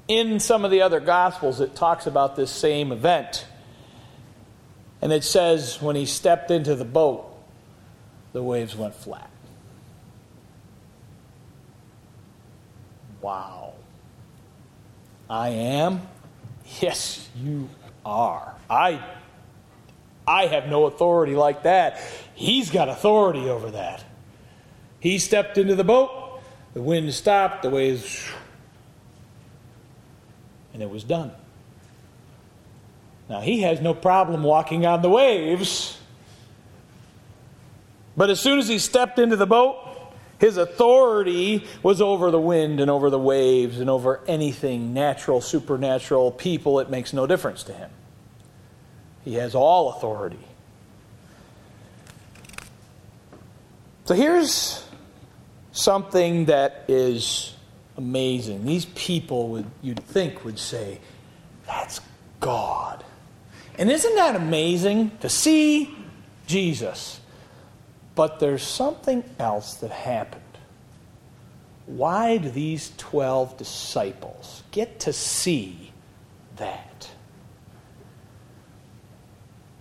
In 0.06 0.38
some 0.40 0.64
of 0.64 0.70
the 0.70 0.82
other 0.82 1.00
Gospels, 1.00 1.60
it 1.60 1.74
talks 1.74 2.06
about 2.06 2.36
this 2.36 2.50
same 2.50 2.92
event. 2.92 3.46
And 5.00 5.12
it 5.12 5.24
says, 5.24 5.80
when 5.80 5.96
he 5.96 6.06
stepped 6.06 6.50
into 6.50 6.74
the 6.74 6.84
boat, 6.84 7.24
the 8.32 8.42
waves 8.42 8.76
went 8.76 8.94
flat. 8.94 9.30
Wow. 13.22 13.63
I 15.28 15.48
am? 15.50 16.02
Yes, 16.80 17.28
you 17.36 17.68
are. 18.04 18.54
I 18.68 19.02
I 20.26 20.46
have 20.46 20.68
no 20.68 20.86
authority 20.86 21.34
like 21.34 21.64
that. 21.64 22.00
He's 22.34 22.70
got 22.70 22.88
authority 22.88 23.48
over 23.48 23.70
that. 23.72 24.04
He 25.00 25.18
stepped 25.18 25.58
into 25.58 25.74
the 25.74 25.84
boat, 25.84 26.40
the 26.72 26.80
wind 26.80 27.12
stopped, 27.12 27.62
the 27.62 27.70
waves 27.70 28.26
and 30.74 30.82
it 30.82 30.90
was 30.90 31.04
done. 31.04 31.30
Now, 33.30 33.40
he 33.40 33.62
has 33.62 33.80
no 33.80 33.94
problem 33.94 34.42
walking 34.42 34.84
on 34.84 35.00
the 35.00 35.08
waves. 35.08 35.98
But 38.16 38.28
as 38.28 38.40
soon 38.40 38.58
as 38.58 38.68
he 38.68 38.78
stepped 38.78 39.18
into 39.18 39.36
the 39.36 39.46
boat, 39.46 39.83
his 40.38 40.56
authority 40.56 41.66
was 41.82 42.00
over 42.00 42.30
the 42.30 42.40
wind 42.40 42.80
and 42.80 42.90
over 42.90 43.10
the 43.10 43.18
waves 43.18 43.80
and 43.80 43.88
over 43.88 44.20
anything 44.26 44.92
natural, 44.92 45.40
supernatural, 45.40 46.32
people. 46.32 46.80
It 46.80 46.90
makes 46.90 47.12
no 47.12 47.26
difference 47.26 47.62
to 47.64 47.72
him. 47.72 47.90
He 49.24 49.34
has 49.34 49.54
all 49.54 49.90
authority. 49.90 50.38
So 54.04 54.14
here's 54.14 54.84
something 55.72 56.46
that 56.46 56.84
is 56.88 57.54
amazing. 57.96 58.66
These 58.66 58.84
people 58.86 59.48
would 59.48 59.66
you'd 59.82 60.04
think 60.04 60.44
would 60.44 60.58
say, 60.58 61.00
That's 61.66 62.00
God. 62.40 63.02
And 63.78 63.90
isn't 63.90 64.14
that 64.16 64.36
amazing 64.36 65.12
to 65.20 65.28
see 65.28 65.94
Jesus? 66.46 67.20
But 68.14 68.38
there's 68.38 68.62
something 68.62 69.24
else 69.38 69.74
that 69.76 69.90
happened. 69.90 70.42
Why 71.86 72.38
do 72.38 72.48
these 72.48 72.92
12 72.96 73.58
disciples 73.58 74.62
get 74.70 75.00
to 75.00 75.12
see 75.12 75.92
that? 76.56 77.10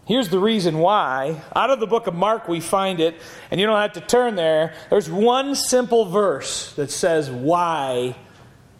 Here's 0.05 0.27
the 0.27 0.39
reason 0.39 0.79
why. 0.79 1.41
Out 1.55 1.69
of 1.69 1.79
the 1.79 1.87
book 1.87 2.07
of 2.07 2.13
Mark, 2.13 2.49
we 2.49 2.59
find 2.59 2.99
it, 2.99 3.15
and 3.49 3.59
you 3.59 3.65
don't 3.65 3.79
have 3.79 3.93
to 3.93 4.01
turn 4.01 4.35
there. 4.35 4.73
There's 4.89 5.09
one 5.09 5.55
simple 5.55 6.05
verse 6.05 6.73
that 6.73 6.91
says 6.91 7.31
why 7.31 8.15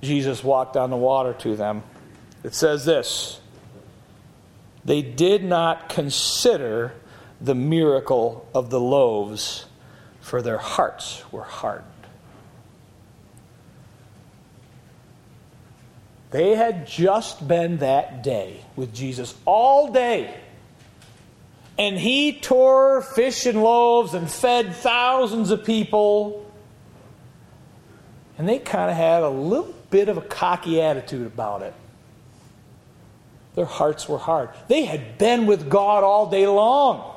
Jesus 0.01 0.43
walked 0.43 0.75
on 0.75 0.89
the 0.89 0.97
water 0.97 1.33
to 1.39 1.55
them. 1.55 1.83
It 2.43 2.53
says 2.53 2.83
this 2.83 3.39
They 4.83 5.01
did 5.01 5.45
not 5.45 5.87
consider 5.87 6.93
the 7.43 7.53
miracle 7.53 8.47
of 8.55 8.69
the 8.69 8.79
loaves, 8.79 9.65
for 10.21 10.41
their 10.41 10.57
hearts 10.57 11.21
were 11.31 11.43
hardened. 11.43 11.89
They 16.31 16.55
had 16.55 16.87
just 16.87 17.45
been 17.45 17.77
that 17.77 18.23
day 18.23 18.61
with 18.75 18.93
Jesus 18.93 19.35
all 19.45 19.91
day. 19.91 20.33
And 21.77 21.97
he 21.97 22.39
tore 22.39 23.01
fish 23.01 23.45
and 23.45 23.61
loaves 23.61 24.13
and 24.13 24.29
fed 24.31 24.73
thousands 24.73 25.51
of 25.51 25.65
people. 25.65 26.49
And 28.37 28.47
they 28.47 28.57
kind 28.57 28.89
of 28.89 28.95
had 28.95 29.21
a 29.21 29.29
little 29.29 29.75
bit 29.89 30.07
of 30.07 30.17
a 30.17 30.21
cocky 30.21 30.81
attitude 30.81 31.27
about 31.27 31.61
it. 31.61 31.73
Their 33.55 33.65
hearts 33.65 34.07
were 34.07 34.17
hard. 34.17 34.49
They 34.67 34.85
had 34.85 35.17
been 35.17 35.45
with 35.45 35.69
God 35.69 36.03
all 36.03 36.29
day 36.29 36.47
long. 36.47 37.12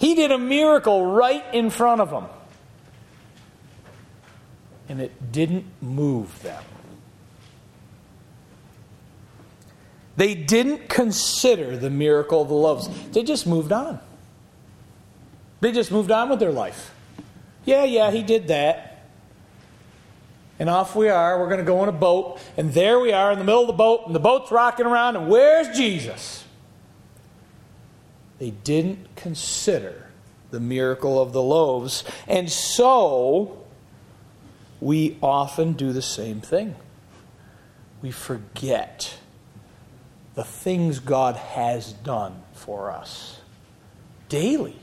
He 0.00 0.14
did 0.14 0.32
a 0.32 0.38
miracle 0.38 1.04
right 1.04 1.44
in 1.52 1.68
front 1.68 2.00
of 2.00 2.10
them. 2.10 2.24
And 4.88 5.00
it 5.00 5.30
didn't 5.30 5.66
move 5.80 6.42
them. 6.42 6.64
They 10.16 10.34
didn't 10.34 10.88
consider 10.88 11.76
the 11.76 11.90
miracle 11.90 12.42
of 12.42 12.48
the 12.48 12.54
loaves. 12.54 12.88
They 13.10 13.22
just 13.22 13.46
moved 13.46 13.72
on. 13.72 14.00
They 15.60 15.70
just 15.70 15.92
moved 15.92 16.10
on 16.10 16.30
with 16.30 16.40
their 16.40 16.50
life. 16.50 16.94
Yeah, 17.66 17.84
yeah, 17.84 18.10
he 18.10 18.22
did 18.22 18.48
that. 18.48 19.04
And 20.58 20.70
off 20.70 20.96
we 20.96 21.10
are. 21.10 21.38
We're 21.38 21.46
going 21.46 21.60
to 21.60 21.64
go 21.64 21.80
on 21.80 21.88
a 21.90 21.92
boat. 21.92 22.40
And 22.56 22.72
there 22.72 22.98
we 23.00 23.12
are 23.12 23.32
in 23.32 23.38
the 23.38 23.44
middle 23.44 23.62
of 23.62 23.66
the 23.66 23.74
boat. 23.74 24.06
And 24.06 24.14
the 24.14 24.20
boat's 24.20 24.50
rocking 24.50 24.86
around. 24.86 25.16
And 25.16 25.28
where's 25.28 25.76
Jesus? 25.76 26.44
They 28.40 28.50
didn't 28.50 29.14
consider 29.16 30.06
the 30.50 30.60
miracle 30.60 31.20
of 31.20 31.32
the 31.32 31.42
loaves. 31.42 32.04
And 32.26 32.50
so, 32.50 33.64
we 34.80 35.18
often 35.22 35.74
do 35.74 35.92
the 35.92 36.02
same 36.02 36.40
thing. 36.40 36.74
We 38.02 38.10
forget 38.10 39.18
the 40.34 40.42
things 40.42 41.00
God 41.00 41.36
has 41.36 41.92
done 41.92 42.42
for 42.54 42.90
us 42.90 43.40
daily. 44.30 44.76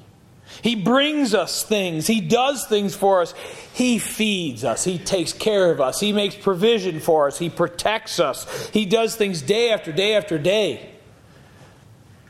He 0.62 0.76
brings 0.76 1.34
us 1.34 1.64
things. 1.64 2.06
He 2.06 2.22
does 2.22 2.66
things 2.68 2.96
for 2.96 3.22
us. 3.22 3.34
He 3.74 3.98
feeds 3.98 4.64
us. 4.64 4.84
He 4.84 5.00
takes 5.00 5.34
care 5.34 5.72
of 5.72 5.82
us. 5.82 6.00
He 6.00 6.14
makes 6.14 6.36
provision 6.36 7.00
for 7.00 7.28
us. 7.28 7.40
He 7.40 7.50
protects 7.50 8.20
us. 8.20 8.70
He 8.70 8.86
does 8.86 9.16
things 9.16 9.42
day 9.42 9.72
after 9.72 9.92
day 9.92 10.16
after 10.16 10.38
day. 10.38 10.94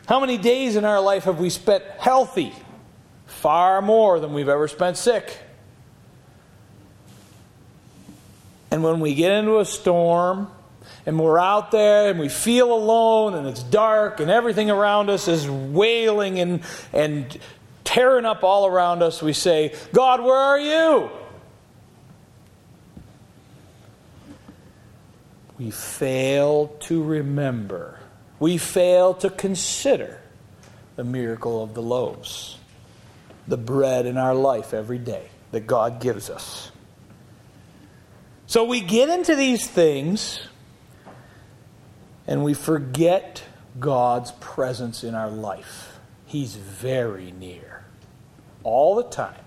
How 0.08 0.20
many 0.22 0.38
days 0.38 0.76
in 0.76 0.86
our 0.86 1.02
life 1.02 1.26
have 1.26 1.40
we 1.40 1.50
spent 1.50 1.84
healthy? 2.00 2.54
Far 3.26 3.82
more 3.82 4.20
than 4.20 4.34
we've 4.34 4.50
ever 4.50 4.68
spent 4.68 4.98
sick. 4.98 5.38
And 8.72 8.84
when 8.84 9.00
we 9.00 9.16
get 9.16 9.32
into 9.34 9.60
a 9.60 9.66
storm 9.66 10.50
and 11.06 11.20
we're 11.20 11.40
out 11.40 11.72
there 11.72 12.10
and 12.10 12.20
we 12.20 12.30
feel 12.30 12.74
alone 12.74 13.34
and 13.34 13.48
it's 13.48 13.64
dark 13.64 14.20
and 14.20 14.32
everything 14.32 14.70
around 14.70 15.10
us 15.10 15.28
is 15.28 15.50
wailing 15.50 16.40
and, 16.40 16.62
and 16.94 17.38
tearing 17.84 18.26
up 18.26 18.44
all 18.44 18.66
around 18.66 19.04
us, 19.04 19.22
we 19.22 19.34
say, 19.34 19.76
God, 19.94 20.22
where 20.22 20.36
are 20.36 20.60
you? 20.60 21.10
We 25.58 25.72
fail 25.72 26.68
to 26.82 27.04
remember, 27.04 27.97
we 28.40 28.58
fail 28.58 29.14
to 29.16 29.30
consider 29.30 30.22
the 30.96 31.04
miracle 31.04 31.64
of 31.64 31.74
the 31.74 31.82
loaves, 31.82 32.58
the 33.48 33.58
bread 33.58 34.06
in 34.06 34.18
our 34.18 34.36
life 34.36 34.74
every 34.74 34.98
day 34.98 35.28
that 35.52 35.68
God 35.68 36.02
gives 36.02 36.30
us. 36.30 36.72
So 38.48 38.64
we 38.64 38.82
get 38.82 39.10
into 39.10 39.36
these 39.36 39.68
things 39.68 40.40
and 42.28 42.44
we 42.44 42.54
forget 42.54 43.44
God's 43.80 44.32
presence 44.34 45.04
in 45.04 45.16
our 45.16 45.30
life. 45.30 46.00
He's 46.26 46.56
very 46.56 47.32
near 47.32 47.86
all 48.64 48.96
the 48.96 49.04
time, 49.04 49.44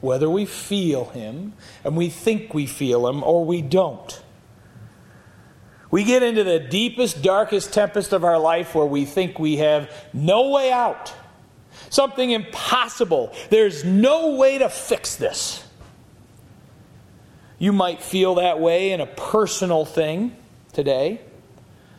whether 0.00 0.30
we 0.30 0.46
feel 0.46 1.06
Him 1.06 1.52
and 1.84 1.96
we 1.96 2.08
think 2.08 2.54
we 2.54 2.66
feel 2.66 3.08
Him 3.08 3.22
or 3.22 3.44
we 3.44 3.62
don't. 3.62 4.22
We 5.90 6.04
get 6.04 6.22
into 6.22 6.44
the 6.44 6.58
deepest, 6.58 7.22
darkest 7.22 7.72
tempest 7.72 8.12
of 8.12 8.24
our 8.24 8.38
life 8.38 8.74
where 8.74 8.86
we 8.86 9.04
think 9.04 9.38
we 9.38 9.58
have 9.58 9.90
no 10.12 10.50
way 10.50 10.72
out, 10.72 11.14
something 11.90 12.30
impossible. 12.30 13.32
There's 13.50 13.84
no 13.84 14.36
way 14.36 14.58
to 14.58 14.68
fix 14.68 15.16
this. 15.16 15.64
You 17.58 17.72
might 17.72 18.02
feel 18.02 18.36
that 18.36 18.60
way 18.60 18.92
in 18.92 19.00
a 19.00 19.06
personal 19.06 19.84
thing 19.84 20.36
today 20.72 21.20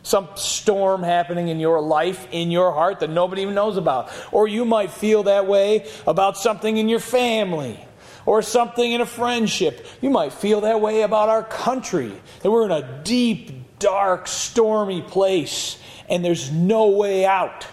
some 0.08 0.28
storm 0.36 1.02
happening 1.02 1.48
in 1.48 1.60
your 1.60 1.82
life, 1.82 2.26
in 2.30 2.50
your 2.50 2.72
heart 2.72 3.00
that 3.00 3.10
nobody 3.10 3.42
even 3.42 3.54
knows 3.54 3.76
about. 3.76 4.10
Or 4.32 4.48
you 4.48 4.64
might 4.64 4.90
feel 4.90 5.24
that 5.24 5.46
way 5.46 5.86
about 6.06 6.38
something 6.38 6.78
in 6.78 6.88
your 6.88 6.98
family 6.98 7.78
or 8.24 8.40
something 8.40 8.90
in 8.90 9.02
a 9.02 9.06
friendship. 9.06 9.86
You 10.00 10.08
might 10.08 10.32
feel 10.32 10.62
that 10.62 10.80
way 10.80 11.02
about 11.02 11.28
our 11.28 11.42
country, 11.42 12.12
that 12.40 12.50
we're 12.50 12.64
in 12.64 12.70
a 12.70 13.02
deep, 13.04 13.57
dark, 13.78 14.26
stormy 14.26 15.02
place 15.02 15.78
and 16.08 16.24
there's 16.24 16.50
no 16.50 16.88
way 16.88 17.24
out. 17.24 17.66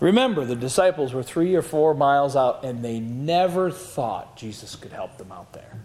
Remember, 0.00 0.44
the 0.44 0.56
disciples 0.56 1.14
were 1.14 1.22
three 1.22 1.54
or 1.54 1.62
four 1.62 1.94
miles 1.94 2.36
out 2.36 2.64
and 2.64 2.84
they 2.84 3.00
never 3.00 3.70
thought 3.70 4.36
Jesus 4.36 4.76
could 4.76 4.92
help 4.92 5.16
them 5.16 5.32
out 5.32 5.52
there. 5.52 5.80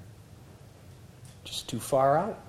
Just 1.44 1.70
too 1.70 1.80
far 1.80 2.18
out. 2.18 2.40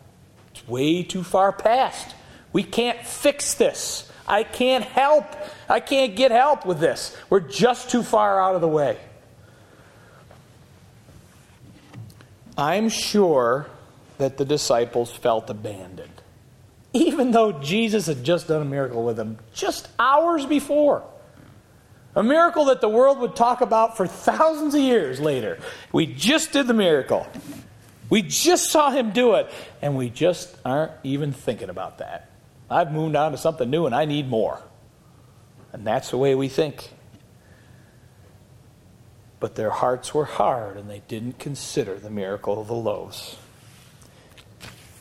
It's 0.51 0.67
way 0.67 1.03
too 1.03 1.23
far 1.23 1.53
past. 1.53 2.15
We 2.53 2.63
can't 2.63 3.05
fix 3.07 3.55
this. 3.55 4.11
I 4.27 4.43
can't 4.43 4.85
help. 4.85 5.25
I 5.69 5.81
can't 5.81 6.17
get 6.17 6.31
help 6.31 6.67
with 6.67 6.79
this. 6.79 7.17
We're 7.31 7.41
just 7.41 7.91
too 7.91 8.03
far 8.03 8.41
out 8.41 8.55
of 8.55 8.61
the 8.61 8.69
way. 8.69 8.99
I'm 12.57 12.89
sure 12.89 13.67
that 14.19 14.37
the 14.37 14.45
disciples 14.45 15.11
felt 15.11 15.51
abandoned. 15.51 16.23
Even 16.93 17.31
though 17.31 17.53
Jesus 17.53 18.07
had 18.07 18.25
just 18.25 18.49
done 18.49 18.63
a 18.63 18.67
miracle 18.67 19.05
with 19.05 19.17
them 19.17 19.39
just 19.55 19.89
hours 19.99 20.47
before. 20.47 21.05
A 22.15 22.23
miracle 22.23 22.67
that 22.67 22.83
the 22.83 22.89
world 22.89 23.21
would 23.21 23.35
talk 23.35 23.63
about 23.63 23.97
for 23.97 24.07
thousands 24.07 24.75
of 24.75 24.81
years 24.81 25.19
later. 25.19 25.59
We 25.93 26.07
just 26.07 26.53
did 26.53 26.67
the 26.67 26.75
miracle. 26.75 27.27
We 28.11 28.21
just 28.21 28.71
saw 28.71 28.91
him 28.91 29.13
do 29.13 29.37
it, 29.37 29.51
and 29.81 29.97
we 29.97 30.11
just 30.11 30.55
aren't 30.67 30.93
even 31.03 31.33
thinking 31.33 31.71
about 31.71 31.99
that. 31.99 32.31
I've 32.73 32.93
moved 32.93 33.17
on 33.17 33.33
to 33.33 33.39
something 33.39 33.69
new 33.69 33.87
and 33.87 33.95
I 33.95 34.07
need 34.07 34.29
more. 34.29 34.61
And 35.73 35.87
that's 35.87 36.11
the 36.11 36.19
way 36.19 36.35
we 36.35 36.49
think. 36.49 36.91
But 39.41 39.57
their 39.57 39.71
hearts 39.71 40.15
were 40.15 40.25
hard 40.25 40.77
and 40.77 40.89
they 40.89 41.03
didn't 41.09 41.39
consider 41.39 41.99
the 41.99 42.11
miracle 42.11 42.61
of 42.61 42.69
the 42.69 42.75
loaves. 42.75 43.37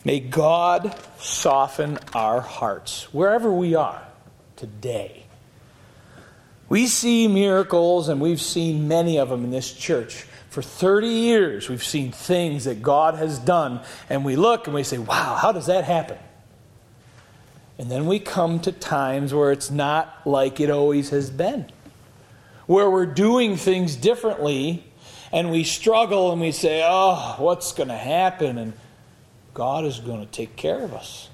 May 0.04 0.20
God 0.20 0.96
soften 1.20 2.00
our 2.14 2.42
hearts 2.42 3.14
wherever 3.14 3.52
we 3.52 3.76
are 3.76 4.02
today. 4.56 5.26
We 6.70 6.88
see 6.88 7.28
miracles, 7.28 8.08
and 8.08 8.22
we've 8.22 8.42
seen 8.42 8.88
many 8.88 9.20
of 9.20 9.30
them 9.30 9.44
in 9.44 9.52
this 9.52 9.74
church. 9.74 10.26
For 10.50 10.62
30 10.62 11.08
years, 11.08 11.70
we've 11.70 11.84
seen 11.84 12.12
things 12.12 12.64
that 12.64 12.82
God 12.82 13.16
has 13.16 13.38
done, 13.38 13.82
and 14.10 14.26
we 14.26 14.36
look 14.36 14.68
and 14.68 14.74
we 14.74 14.84
say, 14.84 14.98
wow, 14.98 15.36
how 15.36 15.52
does 15.52 15.68
that 15.68 15.84
happen? 15.84 16.18
And 17.78 17.92
then 17.92 18.06
we 18.06 18.20
come 18.20 18.60
to 18.62 18.72
times 18.72 19.34
where 19.34 19.52
it's 19.52 19.70
not 19.70 20.22
like 20.26 20.60
it 20.60 20.70
always 20.70 21.10
has 21.10 21.30
been, 21.30 21.66
where 22.68 22.90
we're 22.90 23.06
doing 23.06 23.58
things 23.58 23.96
differently, 23.96 24.84
and 25.32 25.52
we 25.52 25.64
struggle 25.64 26.32
and 26.32 26.40
we 26.42 26.52
say, 26.52 26.84
oh, 26.86 27.36
what's 27.38 27.74
going 27.74 27.90
to 27.90 27.98
happen? 27.98 28.58
And 28.58 28.74
God 29.54 29.86
is 29.86 30.00
going 30.00 30.20
to 30.22 30.32
take 30.32 30.56
care 30.56 30.84
of 30.84 30.94
us. 30.94 31.30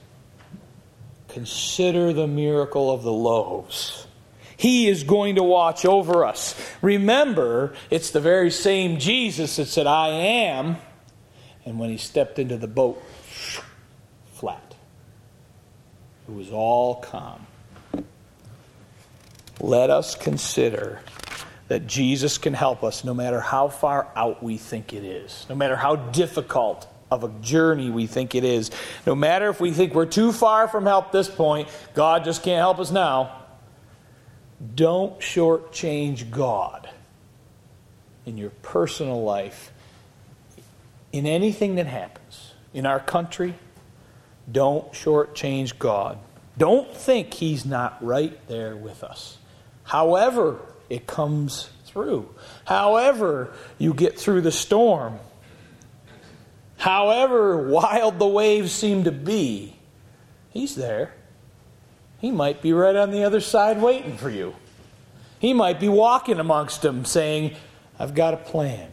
Consider 1.28 2.14
the 2.14 2.28
miracle 2.28 2.92
of 2.92 3.04
the 3.04 3.12
loaves. 3.12 4.08
He 4.56 4.88
is 4.88 5.04
going 5.04 5.36
to 5.36 5.44
watch 5.44 5.86
over 5.86 6.26
us. 6.26 6.56
Remember, 6.82 7.76
it's 7.92 8.10
the 8.10 8.20
very 8.20 8.50
same 8.50 8.98
Jesus 8.98 9.58
that 9.58 9.68
said, 9.68 9.86
I 9.86 10.10
am. 10.10 10.78
And 11.64 11.78
when 11.78 11.92
he 11.92 11.98
stepped 11.98 12.40
into 12.40 12.58
the 12.58 12.68
boat, 12.68 13.04
flat. 14.34 14.76
It 16.28 16.34
was 16.34 16.52
all 16.52 16.96
calm. 16.96 17.46
Let 19.60 19.90
us 19.90 20.16
consider 20.16 21.02
that 21.68 21.86
Jesus 21.86 22.38
can 22.38 22.54
help 22.54 22.84
us 22.84 23.04
no 23.04 23.14
matter 23.14 23.40
how 23.40 23.68
far 23.68 24.08
out 24.16 24.42
we 24.42 24.58
think 24.58 24.94
it 24.94 25.04
is, 25.04 25.46
no 25.50 25.56
matter 25.56 25.76
how 25.76 25.96
difficult 25.96 26.88
of 27.10 27.24
a 27.24 27.30
journey 27.41 27.89
we 27.89 28.08
think 28.08 28.36
it 28.36 28.43
is, 28.43 28.72
no 29.06 29.15
matter 29.15 29.50
if 29.50 29.62
we 29.62 29.72
think 29.72 29.93
we're 29.93 30.06
too 30.06 30.32
far 30.32 30.67
from 30.67 30.86
help 30.86 31.12
this 31.12 31.30
point, 31.30 31.70
God 31.93 32.24
just 32.24 32.43
can't 32.43 32.60
help 32.60 32.80
us 32.80 32.91
now. 32.91 33.43
Don't 34.76 35.20
shortchange 35.20 36.30
God 36.32 36.89
in 38.26 38.38
your 38.38 38.50
personal 38.50 39.24
life, 39.24 39.72
in 41.12 41.26
anything 41.26 41.76
that 41.76 41.88
happens 41.88 42.54
in 42.74 42.86
our 42.86 43.00
country. 43.00 43.56
Don't 44.52 44.91
shortchange 44.91 45.78
God. 45.80 46.17
Don't 46.58 46.93
think 46.93 47.34
He's 47.34 47.65
not 47.65 48.04
right 48.04 48.38
there 48.48 48.76
with 48.76 49.04
us. 49.04 49.38
However, 49.84 50.60
it 50.90 51.08
comes 51.08 51.69
through. 51.86 52.34
However, 52.65 53.54
you 53.77 53.94
get 53.94 54.19
through 54.19 54.42
the 54.42 54.52
storm. 54.52 55.19
However 56.88 57.67
wild 57.67 58.17
the 58.17 58.25
waves 58.25 58.71
seem 58.71 59.04
to 59.04 59.12
be, 59.12 59.75
He's 60.52 60.73
there. 60.75 61.13
He 62.19 62.31
might 62.31 62.62
be 62.62 62.71
right 62.71 62.96
on 62.96 63.12
the 63.12 63.25
other 63.25 63.42
side 63.42 63.81
waiting 63.81 64.15
for 64.15 64.29
you. 64.29 64.56
He 65.38 65.52
might 65.52 65.81
be 65.81 65.90
walking 65.90 66.40
amongst 66.40 66.83
them 66.83 67.04
saying, 67.04 67.58
I've 68.00 68.15
got 68.15 68.33
a 68.33 68.38
plan. 68.38 68.90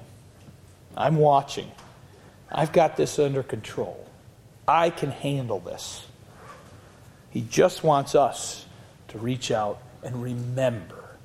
I'm 0.97 1.15
watching. 1.15 1.71
I've 2.51 2.73
got 2.73 2.97
this 2.97 3.21
under 3.21 3.45
control. 3.45 4.05
I 4.67 4.91
can 4.91 5.13
handle 5.13 5.61
this. 5.61 6.05
He 7.31 7.43
just 7.43 7.85
wants 7.85 8.17
us 8.17 8.67
to 9.07 9.19
reach 9.19 9.53
out 9.53 9.81
and 10.03 10.21
remember 10.21 11.17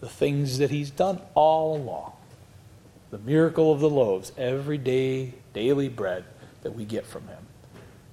the 0.00 0.08
things 0.08 0.56
that 0.56 0.70
He's 0.70 0.90
done 0.90 1.20
all 1.34 1.76
along. 1.76 2.12
The 3.10 3.18
miracle 3.18 3.70
of 3.72 3.80
the 3.80 3.90
loaves, 3.90 4.32
every 4.38 4.78
day, 4.78 5.34
daily 5.52 5.88
bread 5.88 6.24
that 6.62 6.72
we 6.72 6.84
get 6.84 7.06
from 7.06 7.26
Him. 7.26 7.46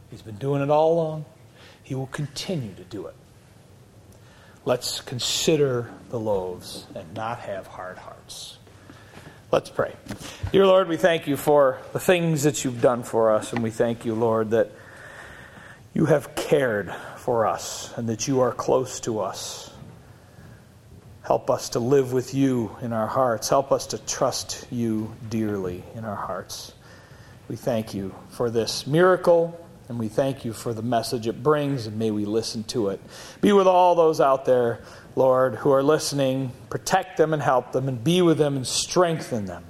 He's 0.09 0.21
been 0.21 0.37
doing 0.37 0.61
it 0.61 0.69
all 0.69 0.93
along. 0.93 1.25
He 1.83 1.95
will 1.95 2.07
continue 2.07 2.73
to 2.75 2.83
do 2.83 3.07
it. 3.07 3.15
Let's 4.65 4.99
consider 5.01 5.89
the 6.09 6.19
loaves 6.19 6.85
and 6.93 7.13
not 7.13 7.39
have 7.39 7.67
hard 7.67 7.97
hearts. 7.97 8.57
Let's 9.49 9.69
pray. 9.69 9.95
Dear 10.51 10.65
Lord, 10.65 10.89
we 10.89 10.97
thank 10.97 11.25
you 11.25 11.37
for 11.37 11.79
the 11.93 12.01
things 12.01 12.43
that 12.43 12.65
you've 12.65 12.81
done 12.81 13.03
for 13.03 13.31
us, 13.31 13.53
and 13.53 13.63
we 13.63 13.71
thank 13.71 14.03
you, 14.03 14.13
Lord, 14.13 14.51
that 14.51 14.71
you 15.93 16.05
have 16.05 16.35
cared 16.35 16.93
for 17.15 17.45
us 17.45 17.93
and 17.95 18.09
that 18.09 18.27
you 18.27 18.41
are 18.41 18.51
close 18.51 18.99
to 19.01 19.21
us. 19.21 19.71
Help 21.23 21.49
us 21.49 21.69
to 21.69 21.79
live 21.79 22.11
with 22.11 22.33
you 22.33 22.75
in 22.81 22.91
our 22.91 23.07
hearts. 23.07 23.49
Help 23.49 23.71
us 23.71 23.87
to 23.87 23.97
trust 23.97 24.67
you 24.69 25.13
dearly 25.29 25.83
in 25.95 26.05
our 26.05 26.15
hearts. 26.15 26.73
We 27.47 27.55
thank 27.55 27.93
you 27.93 28.13
for 28.29 28.49
this 28.49 28.85
miracle, 28.85 29.57
and 29.87 29.97
we 29.97 30.09
thank 30.09 30.43
you 30.43 30.51
for 30.51 30.73
the 30.73 30.81
message 30.81 31.27
it 31.27 31.41
brings, 31.41 31.87
and 31.87 31.97
may 31.97 32.11
we 32.11 32.25
listen 32.25 32.65
to 32.65 32.89
it. 32.89 32.99
Be 33.39 33.53
with 33.53 33.67
all 33.67 33.95
those 33.95 34.19
out 34.19 34.43
there, 34.43 34.81
Lord, 35.15 35.55
who 35.55 35.71
are 35.71 35.81
listening. 35.81 36.51
Protect 36.69 37.15
them 37.15 37.33
and 37.33 37.41
help 37.41 37.71
them, 37.71 37.87
and 37.87 38.03
be 38.03 38.21
with 38.21 38.37
them 38.37 38.57
and 38.57 38.67
strengthen 38.67 39.45
them. 39.45 39.63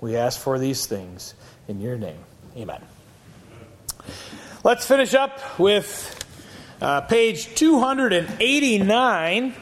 We 0.00 0.16
ask 0.16 0.40
for 0.40 0.58
these 0.58 0.86
things 0.86 1.34
in 1.68 1.80
your 1.80 1.96
name. 1.96 2.18
Amen. 2.56 2.82
Let's 4.64 4.84
finish 4.84 5.14
up 5.14 5.58
with 5.58 6.24
uh, 6.82 7.02
page 7.02 7.54
289. 7.54 9.54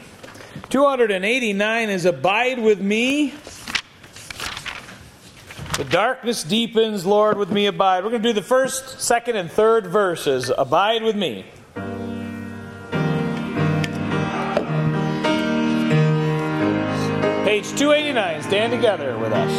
289 0.69 1.89
is 1.89 2.05
Abide 2.05 2.59
with 2.59 2.81
Me. 2.81 3.33
The 5.77 5.83
darkness 5.83 6.43
deepens, 6.43 7.05
Lord, 7.05 7.37
with 7.37 7.51
me 7.51 7.67
abide. 7.67 8.03
We're 8.03 8.09
going 8.09 8.23
to 8.23 8.29
do 8.29 8.33
the 8.33 8.41
first, 8.41 8.99
second, 8.99 9.35
and 9.35 9.51
third 9.51 9.85
verses. 9.85 10.51
Abide 10.57 11.03
with 11.03 11.15
me. 11.15 11.45
Page 17.45 17.69
289. 17.77 18.41
Stand 18.41 18.71
together 18.71 19.19
with 19.19 19.31
us. 19.31 19.53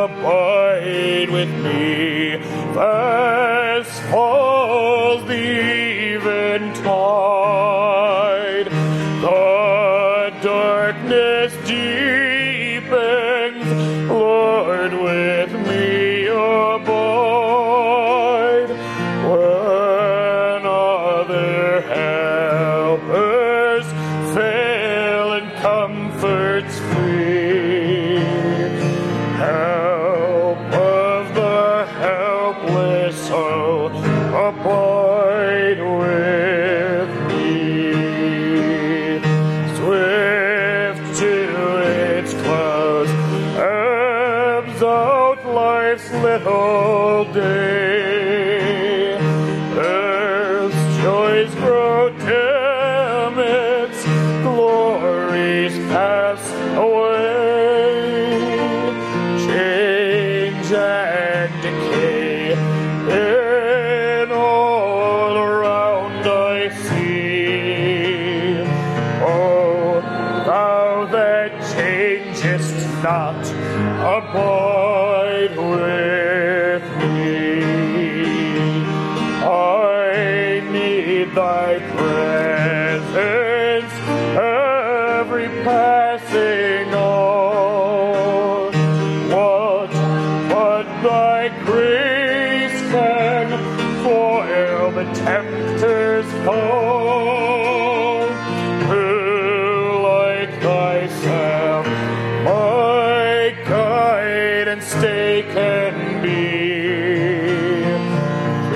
Abide 0.00 1.30
with 1.30 1.50
me, 1.64 2.36
fast 2.74 4.02
falls 4.02 5.26
the 5.26 5.79
life's 46.30 46.44
little 46.44 47.32
day. 47.32 47.89
And 104.68 104.82
stay 104.82 105.44
can 105.52 106.22
be? 106.22 107.80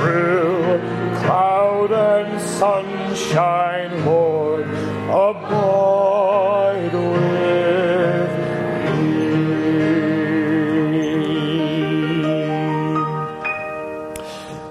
Through 0.01 0.80
cloud 1.20 1.93
and 1.93 2.41
sunshine, 2.41 4.05
Lord, 4.05 4.66
abide 5.09 6.93
with 6.93 8.30
me. 8.99 9.14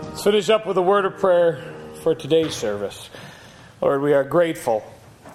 Let's 0.10 0.24
finish 0.24 0.50
up 0.50 0.66
with 0.66 0.78
a 0.78 0.82
word 0.82 1.06
of 1.06 1.18
prayer 1.18 1.62
for 2.02 2.16
today's 2.16 2.56
service. 2.56 3.10
Lord, 3.82 4.02
we 4.02 4.14
are 4.14 4.24
grateful, 4.24 4.84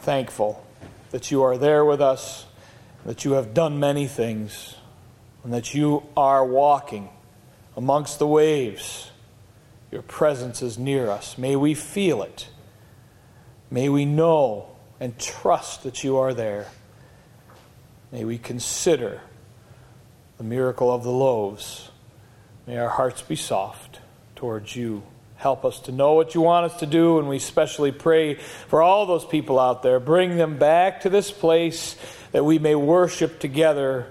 thankful 0.01 0.65
that 1.11 1.31
you 1.31 1.43
are 1.43 1.59
there 1.59 1.85
with 1.85 2.01
us, 2.01 2.47
that 3.05 3.25
you 3.25 3.33
have 3.33 3.55
done 3.55 3.81
many 3.81 4.07
things, 4.07 4.75
and 5.45 5.53
that 5.53 5.75
you 5.75 6.03
are 6.17 6.45
walking 6.45 7.09
amongst 7.77 8.19
the 8.19 8.27
waves. 8.27 9.11
Your 9.91 10.03
presence 10.03 10.63
is 10.63 10.79
near 10.79 11.11
us. 11.11 11.39
May 11.39 11.57
we 11.57 11.75
feel 11.75 12.23
it. 12.23 12.49
May 13.71 13.89
we 13.89 14.05
know 14.05 14.69
and 15.01 15.19
trust 15.19 15.85
that 15.85 16.03
you 16.03 16.17
are 16.17 16.35
there. 16.35 16.67
May 18.11 18.25
we 18.25 18.39
consider 18.39 19.21
the 20.39 20.45
miracle 20.45 20.93
of 20.93 21.05
the 21.05 21.11
loaves. 21.11 21.91
May 22.67 22.79
our 22.79 22.89
hearts 22.89 23.23
be 23.23 23.37
soft 23.37 24.01
towards 24.37 24.75
you. 24.75 25.03
Help 25.37 25.65
us 25.65 25.79
to 25.81 25.93
know 25.93 26.15
what 26.15 26.35
you 26.35 26.41
want 26.41 26.71
us 26.71 26.81
to 26.81 26.87
do, 26.87 27.19
and 27.19 27.29
we 27.29 27.37
especially 27.37 27.93
pray 27.93 28.35
for 28.35 28.83
all 28.83 29.07
those 29.07 29.25
people 29.25 29.59
out 29.61 29.83
there. 29.83 30.01
Bring 30.01 30.37
them 30.37 30.59
back 30.59 31.03
to 31.03 31.09
this 31.09 31.31
place 31.31 31.97
that 32.33 32.45
we 32.45 32.59
may 32.59 32.75
worship 32.75 33.39
together 33.39 34.07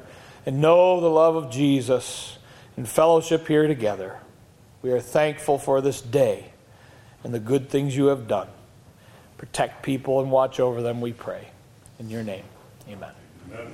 and 0.47 0.61
know 0.61 1.01
the 1.01 1.09
love 1.09 1.35
of 1.35 1.51
Jesus 1.51 2.37
and 2.77 2.87
fellowship 2.87 3.45
here 3.49 3.67
together. 3.67 4.17
We 4.81 4.91
are 4.91 5.01
thankful 5.01 5.59
for 5.59 5.81
this 5.81 6.01
day 6.01 6.45
and 7.25 7.33
the 7.33 7.39
good 7.39 7.69
things 7.69 7.95
you 7.97 8.05
have 8.05 8.29
done. 8.29 8.47
Protect 9.37 9.83
people 9.83 10.21
and 10.21 10.31
watch 10.31 10.61
over 10.61 10.81
them, 10.81 11.01
we 11.01 11.11
pray. 11.11 11.49
In 11.99 12.09
your 12.09 12.23
name, 12.23 12.45
amen. 12.87 13.11
Amen. 13.53 13.73